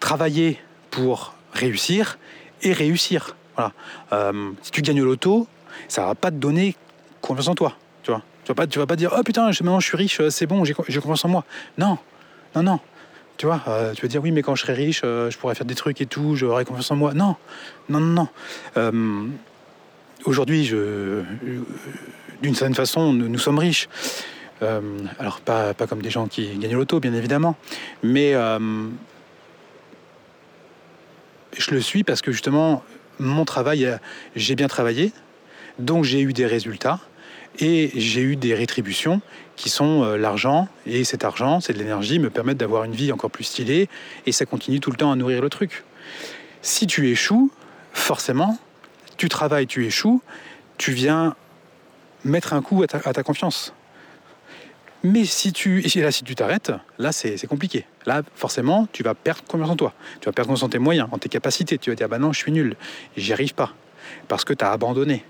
[0.00, 0.58] travailler
[0.90, 2.18] pour réussir
[2.62, 3.36] et réussir.
[3.56, 3.72] Voilà.
[4.12, 5.46] Euh, si tu gagnes l'auto,
[5.88, 6.76] ça va pas te donner
[7.20, 7.76] confiance en toi.
[8.02, 8.22] Tu vois.
[8.44, 10.46] Tu vas pas, tu vas pas dire oh putain, maintenant je suis riche, euh, c'est
[10.46, 11.44] bon, j'ai confiance en moi.
[11.78, 11.98] Non,
[12.54, 12.80] non, non.
[13.36, 15.66] Tu vois, euh, tu vas dire oui, mais quand je serai riche, je pourrais faire
[15.66, 17.14] des trucs et tout, j'aurai confiance en moi.
[17.14, 17.36] Non,
[17.88, 18.28] non, non,
[18.76, 19.30] non.
[20.24, 21.22] Aujourd'hui, je,
[22.42, 23.88] d'une certaine façon, nous, sommes riches.
[24.60, 27.56] alors pas, pas comme des gens qui gagnent l'auto, bien évidemment,
[28.04, 28.34] mais
[31.58, 32.82] je le suis parce que justement,
[33.18, 33.96] mon travail, euh,
[34.36, 35.12] j'ai bien travaillé,
[35.78, 37.00] donc j'ai eu des résultats
[37.58, 39.20] et j'ai eu des rétributions
[39.56, 43.12] qui sont euh, l'argent et cet argent, c'est de l'énergie, me permettent d'avoir une vie
[43.12, 43.88] encore plus stylée
[44.26, 45.84] et ça continue tout le temps à nourrir le truc.
[46.62, 47.50] Si tu échoues,
[47.92, 48.58] forcément,
[49.16, 50.22] tu travailles, tu échoues,
[50.78, 51.36] tu viens
[52.24, 53.72] mettre un coup à ta confiance.
[55.04, 57.84] Mais si tu, et là, si tu t'arrêtes, là, c'est compliqué.
[58.06, 59.94] Là, forcément, tu vas perdre confiance en toi.
[60.20, 61.78] Tu vas perdre confiance en tes moyens, en tes capacités.
[61.78, 62.74] Tu vas dire, bah non, je suis nul,
[63.16, 63.72] j'y arrive pas.
[64.26, 65.24] Parce que tu as abandonné.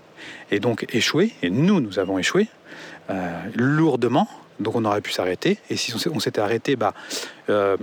[0.49, 2.47] Et donc, échoué, et nous, nous avons échoué,
[3.09, 4.27] euh, lourdement.
[4.59, 5.59] Donc, on aurait pu s'arrêter.
[5.69, 6.93] Et si on s'était arrêté, bah,
[7.49, 7.75] euh,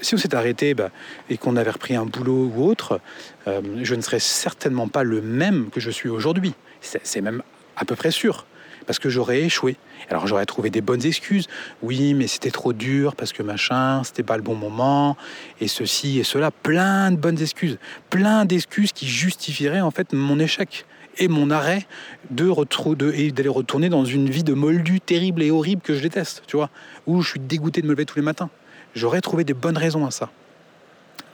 [0.00, 0.90] si on s'était arrêté bah,
[1.28, 3.00] et qu'on avait repris un boulot ou autre,
[3.46, 6.54] euh, je ne serais certainement pas le même que je suis aujourd'hui.
[6.80, 7.42] C'est même
[7.76, 8.46] à peu près sûr
[8.88, 9.76] parce que j'aurais échoué.
[10.08, 11.46] Alors j'aurais trouvé des bonnes excuses.
[11.82, 15.18] Oui, mais c'était trop dur parce que machin, c'était pas le bon moment,
[15.60, 16.50] et ceci et cela.
[16.50, 17.78] Plein de bonnes excuses.
[18.08, 20.86] Plein d'excuses qui justifieraient en fait mon échec
[21.18, 21.86] et mon arrêt
[22.30, 26.44] de, de d'aller retourner dans une vie de moldu terrible et horrible que je déteste,
[26.46, 26.70] tu vois,
[27.06, 28.48] où je suis dégoûté de me lever tous les matins.
[28.94, 30.30] J'aurais trouvé des bonnes raisons à ça.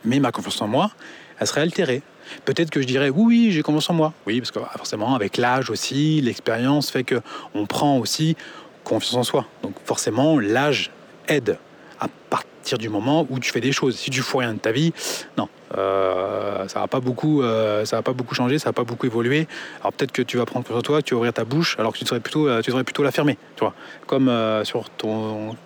[0.05, 0.91] Mais ma confiance en moi,
[1.39, 2.03] elle serait altérée.
[2.45, 4.13] Peut-être que je dirais oui, oui, j'ai confiance en moi.
[4.27, 7.21] Oui, parce que ah, forcément, avec l'âge aussi, l'expérience fait que
[7.55, 8.37] on prend aussi
[8.85, 9.47] confiance en soi.
[9.63, 10.91] Donc forcément, l'âge
[11.29, 11.59] aide
[12.01, 13.97] à partir du moment où tu fais des choses.
[13.97, 14.93] Si tu fous rien de ta vie,
[15.37, 18.85] non, euh, ça va pas beaucoup, euh, ça va pas beaucoup changer, ça va pas
[18.85, 19.47] beaucoup évoluer.
[19.81, 21.93] Alors peut-être que tu vas prendre confiance en toi, tu vas ouvrir ta bouche, alors
[21.93, 23.75] que tu devrais plutôt, euh, tu plutôt la fermer, tu vois.
[24.07, 24.31] Comme
[24.65, 25.57] sur ton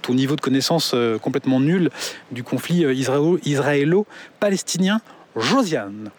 [0.00, 1.90] ton niveau de connaissance complètement nul
[2.30, 2.84] du conflit
[3.44, 5.00] israélo-palestinien,
[5.40, 6.10] Josiane.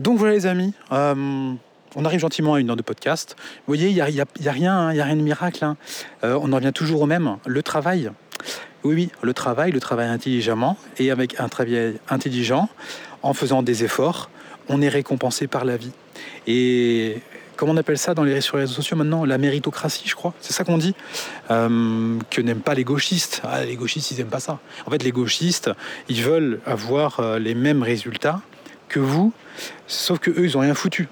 [0.00, 3.36] Donc voilà les amis, on arrive gentiment à une heure de podcast.
[3.38, 5.64] Vous voyez, il n'y a, y a, rien, il a rien de miracle.
[5.64, 5.76] Hein.
[6.22, 7.36] on en revient toujours au même.
[7.46, 8.10] Le travail,
[8.84, 12.68] oui, oui, le travail, le travail intelligemment et avec un travail intelligent,
[13.22, 14.28] en faisant des efforts,
[14.68, 15.92] on est récompensé par la vie.
[16.46, 17.18] Et
[17.56, 19.24] comment on appelle ça dans les, sur les réseaux sociaux maintenant?
[19.24, 20.34] La méritocratie, je crois.
[20.40, 20.94] C'est ça qu'on dit?
[21.50, 23.40] Euh, Que n'aiment pas les gauchistes.
[23.44, 24.58] Ah, les gauchistes, ils n'aiment pas ça.
[24.86, 25.70] En fait, les gauchistes,
[26.08, 28.40] ils veulent avoir euh, les mêmes résultats
[28.88, 29.32] que vous,
[29.86, 31.08] sauf que eux, ils ont rien foutu.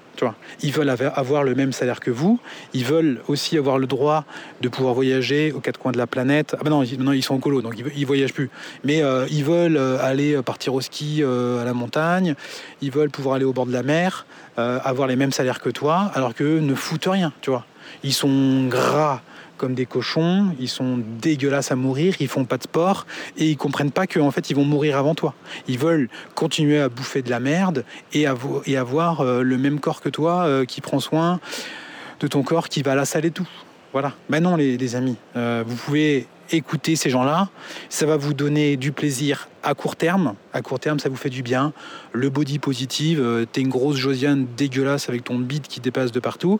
[0.61, 2.39] Ils veulent avoir le même salaire que vous.
[2.73, 4.25] Ils veulent aussi avoir le droit
[4.61, 6.55] de pouvoir voyager aux quatre coins de la planète.
[6.57, 8.49] Ah ben non, ils sont en colo, donc ils, voyagent plus.
[8.83, 12.35] Mais euh, ils veulent euh, aller partir au ski euh, à la montagne.
[12.81, 14.25] Ils veulent pouvoir aller au bord de la mer,
[14.57, 17.33] avoir les mêmes salaires que toi, alors qu'eux ne foutent rien.
[17.41, 17.51] Tu.
[18.03, 19.21] Ils sont gras
[19.63, 23.07] comme des cochons, ils sont dégueulasses à mourir, ils font pas de sport
[23.37, 25.35] et ils comprennent pas qu'en fait ils vont mourir avant toi.
[25.69, 30.09] Ils veulent continuer à bouffer de la merde et, avoir euh, le même corps que
[30.09, 31.39] toi euh, qui prend soin
[32.19, 33.47] de ton corps, qui va la salle et tout.
[33.93, 34.11] Voilà.
[34.29, 37.47] Ben non les, amis, euh, vous pouvez écouter ces gens-là,
[37.87, 40.35] ça va vous donner du plaisir à court terme.
[40.51, 41.71] À court terme, ça vous fait du bien.
[42.11, 46.59] Le body positive, t'es une grosse Josiane dégueulasse avec ton bide qui dépasse de partout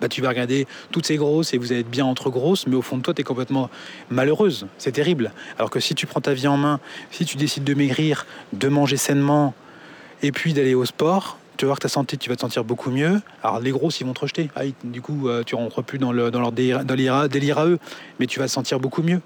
[0.00, 2.76] bah, tu vas regarder toutes ces grosses et vous allez être bien entre grosses, mais
[2.76, 3.70] au fond de toi, tu es complètement
[4.10, 4.66] malheureuse.
[4.78, 5.32] C'est terrible.
[5.58, 6.80] Alors que si tu prends ta vie en main,
[7.10, 9.54] si tu décides de maigrir, de manger sainement,
[10.22, 12.64] et puis d'aller au sport, tu vas voir que ta santé, tu vas te sentir
[12.64, 13.20] beaucoup mieux.
[13.42, 14.50] Alors les grosses, ils vont te rejeter.
[14.56, 17.78] Ah, du coup, euh, tu rentres plus dans, le, dans leur délire, délire à eux,
[18.18, 19.20] mais tu vas te sentir beaucoup mieux.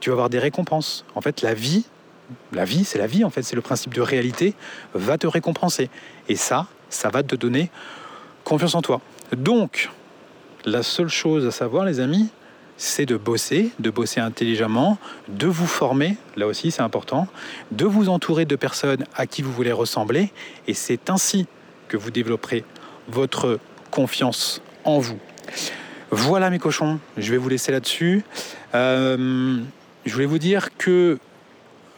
[0.00, 1.04] Tu vas avoir des récompenses.
[1.14, 1.84] En fait, la vie,
[2.52, 4.54] la vie, c'est la vie, en fait, c'est le principe de réalité,
[4.94, 5.90] va te récompenser.
[6.28, 7.70] Et ça, ça va te donner
[8.44, 9.00] confiance en toi.
[9.36, 9.90] Donc,
[10.64, 12.28] la seule chose à savoir, les amis,
[12.76, 14.98] c'est de bosser, de bosser intelligemment,
[15.28, 17.28] de vous former, là aussi c'est important,
[17.70, 20.32] de vous entourer de personnes à qui vous voulez ressembler,
[20.66, 21.46] et c'est ainsi
[21.88, 22.64] que vous développerez
[23.08, 23.60] votre
[23.90, 25.18] confiance en vous.
[26.10, 28.24] Voilà mes cochons, je vais vous laisser là-dessus.
[28.74, 29.58] Euh,
[30.04, 31.18] je voulais vous dire que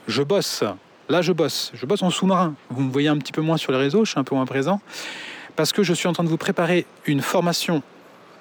[0.08, 0.62] je bosse,
[1.08, 2.54] là je bosse, je bosse en sous-marin.
[2.70, 4.46] Vous me voyez un petit peu moins sur les réseaux, je suis un peu moins
[4.46, 4.80] présent,
[5.54, 7.82] parce que je suis en train de vous préparer une formation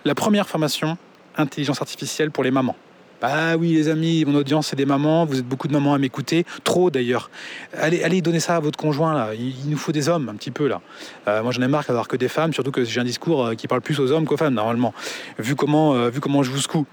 [0.06, 0.98] la première formation,
[1.36, 2.76] intelligence artificielle pour les mamans.
[3.22, 5.98] Ah oui les amis, mon audience c'est des mamans, vous êtes beaucoup de mamans à
[5.98, 7.32] m'écouter, trop d'ailleurs.
[7.76, 10.52] Allez, allez donner ça à votre conjoint là, il, nous faut des hommes un petit
[10.52, 10.82] peu là.
[11.28, 13.56] Euh, moi j'en ai marre d'avoir que des femmes, surtout que j'ai un discours euh,
[13.56, 14.94] qui parle plus aux hommes qu'aux femmes normalement,
[15.40, 16.86] vu comment, euh, vu comment je vous secoue.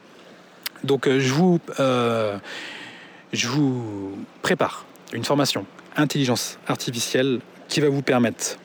[0.85, 5.65] Donc je, vous, je vous prépare une formation
[5.97, 8.57] intelligence artificielle qui va vous permettre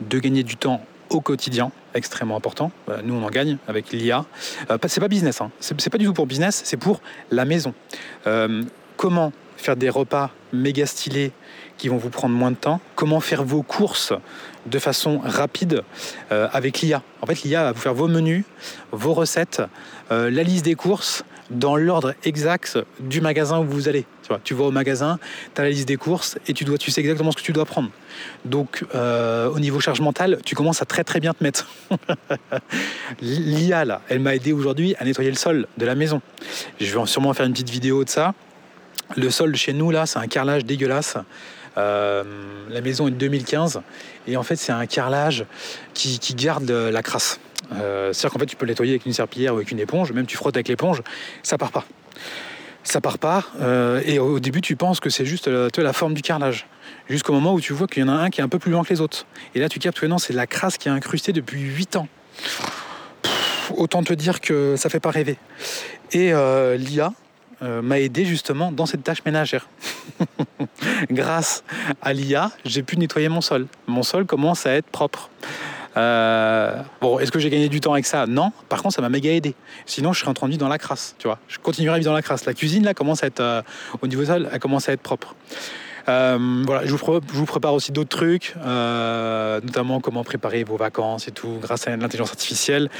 [0.00, 2.70] de gagner du temps au quotidien, extrêmement important.
[2.88, 4.24] Euh, nous, on en gagne avec l'IA.
[4.70, 5.50] Euh, c'est pas business, hein.
[5.60, 7.00] c'est pas du tout pour business, c'est pour
[7.30, 7.74] la maison.
[8.26, 8.62] Euh,
[8.96, 11.32] comment faire des repas méga stylés
[11.78, 12.80] qui vont vous prendre moins de temps?
[12.94, 14.12] Comment faire vos courses
[14.66, 15.82] de façon rapide
[16.30, 18.44] avec l'IA En fait, l'IA va vous faire vos menus,
[18.92, 19.62] vos recettes,
[20.10, 24.06] la liste des courses dans l'ordre exact du magasin où vous allez.
[24.44, 25.18] Tu, vas au magasin,
[25.54, 27.52] tu as la liste des courses et tu, dois, tu sais exactement ce que tu
[27.52, 27.90] dois prendre.
[28.44, 31.68] Donc, euh, au niveau charge mentale, tu commences à très très bien te mettre.
[33.20, 36.22] L'IA, elle m'a aidé aujourd'hui à nettoyer le sol de la maison.
[36.80, 38.34] Je vais sûrement faire une petite vidéo de ça.
[39.16, 41.16] Le sol chez nous, là, c'est un carrelage dégueulasse.
[41.76, 42.22] Euh,
[42.70, 43.82] la maison est de 2015
[44.28, 45.44] et en fait c'est un carrelage
[45.92, 47.40] qui, garde la crasse.
[47.72, 50.26] Euh, c'est-à-dire qu'en fait, tu peux nettoyer avec une serpillière ou avec une éponge, même
[50.26, 51.02] tu frottes avec l'éponge,
[51.42, 51.84] ça part pas.
[52.84, 56.14] Ça part pas, euh, et au début, tu penses que c'est juste la, la forme
[56.14, 56.66] du carrelage.
[57.08, 58.70] Jusqu'au moment où tu vois qu'il y en a un qui est un peu plus
[58.70, 59.26] loin que les autres.
[59.54, 62.08] Et là, tu captes que non, c'est la crasse qui est incrustée depuis 8 ans.
[63.76, 65.38] autant te dire que ça fait pas rêver.
[66.12, 67.12] Et euh, l'IA,
[67.62, 69.68] m'a aidé justement dans cette tâche ménagère.
[71.10, 71.64] Grâce
[72.02, 73.66] à l'IA, j'ai pu nettoyer mon sol.
[73.86, 75.30] Mon sol commence à être propre.
[75.96, 78.26] Euh, bon, est-ce que j'ai gagné du temps avec ça?
[78.26, 78.52] Non.
[78.68, 79.54] Par contre, ça m'a méga aidé.
[79.86, 81.38] Sinon, je serais en train de vivre dans la crasse, tu vois.
[81.48, 82.44] Je continuerai à vivre dans la crasse.
[82.44, 83.62] La cuisine, là, commence à être, euh,
[84.02, 85.34] au niveau sol, elle commence à être propre.
[86.06, 91.56] Euh, voilà, je vous, prépare aussi d'autres trucs, notamment comment préparer vos vacances et tout
[91.62, 92.90] grâce à l'intelligence artificielle.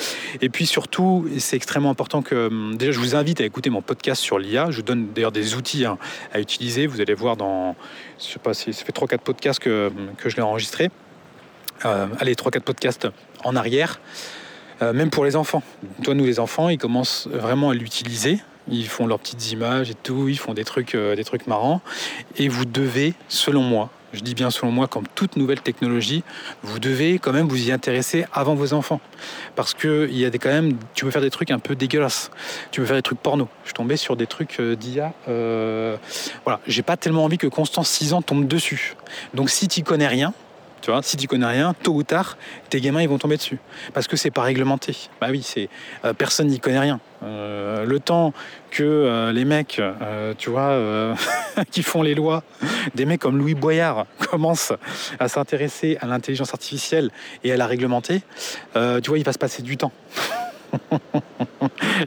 [0.41, 3.83] Et puis surtout, c'est extrêmement important que hum, déjà je vous invite à écouter mon
[3.83, 4.71] podcast sur l'IA.
[4.71, 5.99] Je vous donne d'ailleurs des outils hein,
[6.33, 6.87] à utiliser.
[6.87, 7.77] Vous allez voir dans,
[8.19, 10.91] je sais pas, ça fait 3-4 podcasts que, que je l'ai enregistré.
[11.85, 13.09] Euh, allez, 3-4 podcasts
[13.45, 14.01] en arrière.
[14.83, 15.63] Euh, même pour les enfants.
[16.03, 18.41] Toi, nous les enfants, ils commencent vraiment à l'utiliser.
[18.69, 21.81] Ils font leurs petites images et tout, ils font des trucs, euh, des trucs marrants.
[22.37, 26.25] Et vous devez, selon moi, je dis bien selon moi, comme toute nouvelle technologie,
[26.63, 29.01] vous devez quand même vous y intéresser avant vos enfants.
[29.55, 31.77] Parce que il y a des, quand même, tu peux faire des trucs un peu
[31.77, 32.31] dégueulasses.
[32.71, 33.49] Tu peux faire des trucs porno.
[33.65, 35.13] Je tombé sur des trucs euh, d'IA.
[36.45, 38.95] voilà, j'ai pas tellement envie que Constance 6 ans tombe dessus.
[39.35, 40.33] Donc si tu connais rien,
[41.03, 42.37] si tu connais rien, tôt ou tard,
[42.71, 43.59] tes gamins ils vont tomber dessus.
[43.93, 44.97] Parce que c'est pas réglementé.
[45.21, 45.69] Bah oui, c'est
[46.05, 47.01] euh, personne n'y connaît rien.
[47.23, 48.33] Euh, le temps
[48.71, 49.81] que euh, les mecs,
[50.39, 50.51] tu
[51.71, 52.43] qui font les lois,
[52.95, 54.73] des mecs comme Louis Boyard commencent
[55.19, 57.11] à s'intéresser à l'intelligence artificielle
[57.45, 58.23] et à la réglementer,
[58.75, 59.93] tu vois, il va se passer du temps.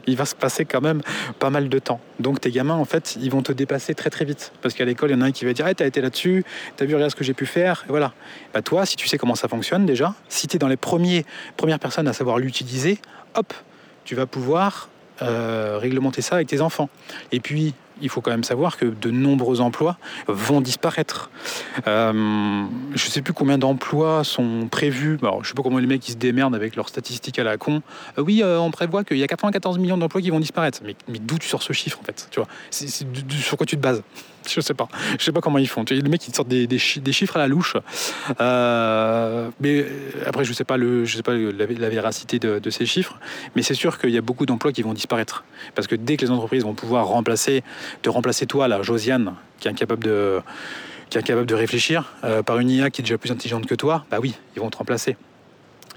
[0.06, 1.02] Il va se passer quand même
[1.38, 2.00] pas mal de temps.
[2.20, 4.52] Donc tes gamins, en fait, ils vont te dépasser très très vite.
[4.62, 6.44] Parce qu'à l'école, il y en a un qui va dire hey, T'as été là-dessus,
[6.76, 7.84] t'as vu, regarde ce que j'ai pu faire.
[7.88, 8.12] Voilà.
[8.52, 11.24] Bah, toi, si tu sais comment ça fonctionne déjà, si tu es dans les premiers,
[11.56, 12.98] premières personnes à savoir l'utiliser,
[13.34, 13.52] hop,
[14.04, 14.88] tu vas pouvoir
[15.22, 16.88] euh, réglementer ça avec tes enfants.
[17.32, 19.96] Et puis, il faut quand même savoir que de nombreux emplois
[20.26, 21.30] vont disparaître.
[21.86, 22.12] Euh,
[22.94, 25.18] je ne sais plus combien d'emplois sont prévus.
[25.20, 27.82] Je ne sais pas comment les mecs se démerdent avec leurs statistiques à la con.
[28.18, 30.80] Euh, oui, euh, on prévoit qu'il y a 94 millions d'emplois qui vont disparaître.
[30.84, 32.28] Mais, d'où tu sors ce chiffre en fait?
[32.30, 34.02] Tu vois Sur quoi tu te bases?
[34.54, 34.88] Je sais pas.
[35.18, 35.84] Je sais pas comment ils font.
[35.90, 37.76] Les mecs ils sortent des, chiffres à la louche.
[39.60, 39.86] mais
[40.26, 43.18] après, je sais pas le, je sais pas la, véracité de, ces chiffres.
[43.56, 45.44] Mais c'est sûr qu'il y a beaucoup d'emplois qui vont disparaître
[45.74, 47.62] parce que dès que les entreprises vont pouvoir remplacer
[48.02, 50.40] de remplacer toi, la Josiane, qui est incapable de,
[51.10, 53.74] qui est incapable de réfléchir, euh, par une IA qui est déjà plus intelligente que
[53.74, 55.16] toi, bah oui, ils vont te remplacer.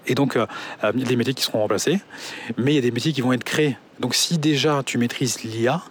[0.08, 0.48] Et donc, euh,
[0.84, 2.00] euh, il des métiers qui seront remplacés,
[2.58, 3.78] mais il y a des métiers qui vont être créés.
[4.00, 5.82] Donc, si déjà tu maîtrises l'IA,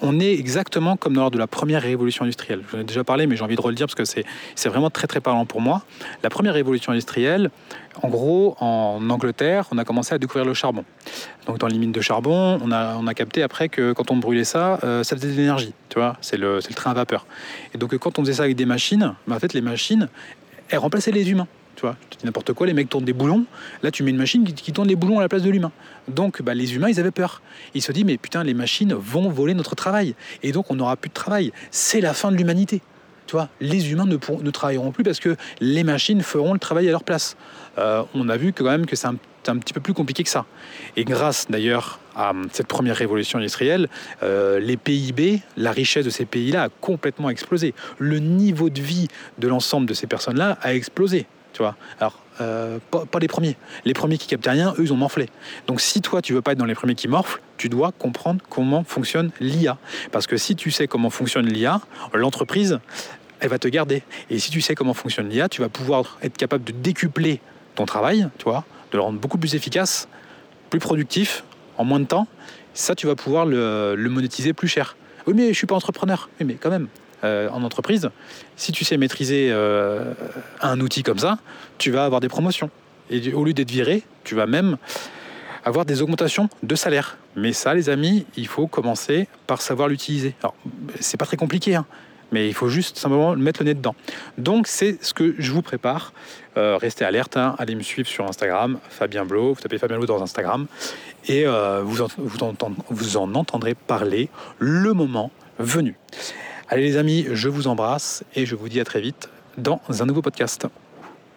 [0.00, 2.62] on est exactement comme lors de la première révolution industrielle.
[2.70, 5.20] J'en ai déjà parlé, mais j'ai envie de redire parce que c'est vraiment très très
[5.20, 5.82] parlant pour moi.
[6.22, 7.50] La première révolution industrielle,
[8.02, 10.84] en gros, en Angleterre, on a commencé à découvrir le charbon.
[11.46, 14.16] Donc dans les mines de charbon, on a, on a capté après que quand on
[14.16, 15.74] brûlait ça, euh, ça faisait de l'énergie.
[15.88, 17.26] Tu vois, c'est le, le, train à vapeur.
[17.74, 20.08] Et donc quand on faisait ça avec des machines, bah, en fait les machines,
[20.68, 21.48] elles remplaçaient les humains.
[21.78, 23.44] Tu vois, dis n'importe quoi, les mecs tournent des boulons.
[23.84, 25.70] Là, tu mets une machine qui, tourne les boulons à la place de l'humain.
[26.08, 27.40] Donc, bah, les humains, ils avaient peur.
[27.72, 30.16] Ils se disent, mais putain, les machines vont voler notre travail.
[30.42, 31.52] Et donc, on n'aura plus de travail.
[31.70, 32.82] C'est la fin de l'humanité.
[33.28, 36.90] Tu vois, les humains ne, travailleront plus parce que les machines feront le travail à
[36.90, 37.36] leur place.
[37.78, 39.14] Euh, on a vu quand même que c'est un,
[39.58, 40.46] petit peu plus compliqué que ça.
[40.96, 43.88] Et grâce d'ailleurs à cette première révolution industrielle,
[44.24, 47.72] euh, les PIB, la richesse de ces pays-là a complètement explosé.
[47.98, 49.06] Le niveau de vie
[49.38, 51.28] de l'ensemble de ces personnes-là a explosé.
[52.00, 53.56] Alors, euh, pas, les premiers.
[53.84, 55.28] Les premiers qui captent rien, eux, ils ont morflé.
[55.66, 58.40] Donc, si toi, tu veux pas être dans les premiers qui morflent, tu dois comprendre
[58.48, 59.78] comment fonctionne l'IA.
[60.12, 61.80] Parce que si tu sais comment fonctionne l'IA,
[62.14, 62.78] l'entreprise,
[63.40, 64.02] elle va te garder.
[64.30, 67.40] Et si tu sais comment fonctionne l'IA, tu vas pouvoir être capable de décupler
[67.74, 70.08] ton travail, tu vois, de le rendre beaucoup plus efficace,
[70.70, 71.44] plus productif,
[71.76, 72.26] en moins de temps.
[72.74, 74.96] Ça, tu vas pouvoir le, le monétiser plus cher.
[75.26, 76.28] Oui, mais je suis pas entrepreneur.
[76.40, 76.88] Oui, mais quand même,
[77.24, 78.10] euh, en entreprise,
[78.56, 80.14] si tu sais maîtriser euh,
[80.60, 81.38] un outil comme ça,
[81.76, 82.70] tu vas avoir des promotions.
[83.10, 84.76] Et au lieu d'être viré, tu vas même
[85.64, 87.18] avoir des augmentations de salaire.
[87.34, 90.34] Mais ça, les amis, il faut commencer par savoir l'utiliser.
[90.42, 90.54] Alors,
[91.00, 91.86] c'est pas très compliqué, hein,
[92.30, 93.96] mais il faut juste simplement mettre le nez dedans.
[94.36, 96.12] Donc, c'est ce que je vous prépare.
[96.56, 97.56] Euh, restez alerte, hein.
[97.58, 100.66] allez me suivre sur Instagram, Fabien Blo, vous tapez Fabien Blo dans Instagram,
[101.26, 102.36] et vous, vous,
[102.90, 105.96] vous en entendrez parler le moment venu.
[106.70, 110.04] Allez les amis, je vous embrasse et je vous dis à très vite dans un
[110.04, 110.66] nouveau podcast.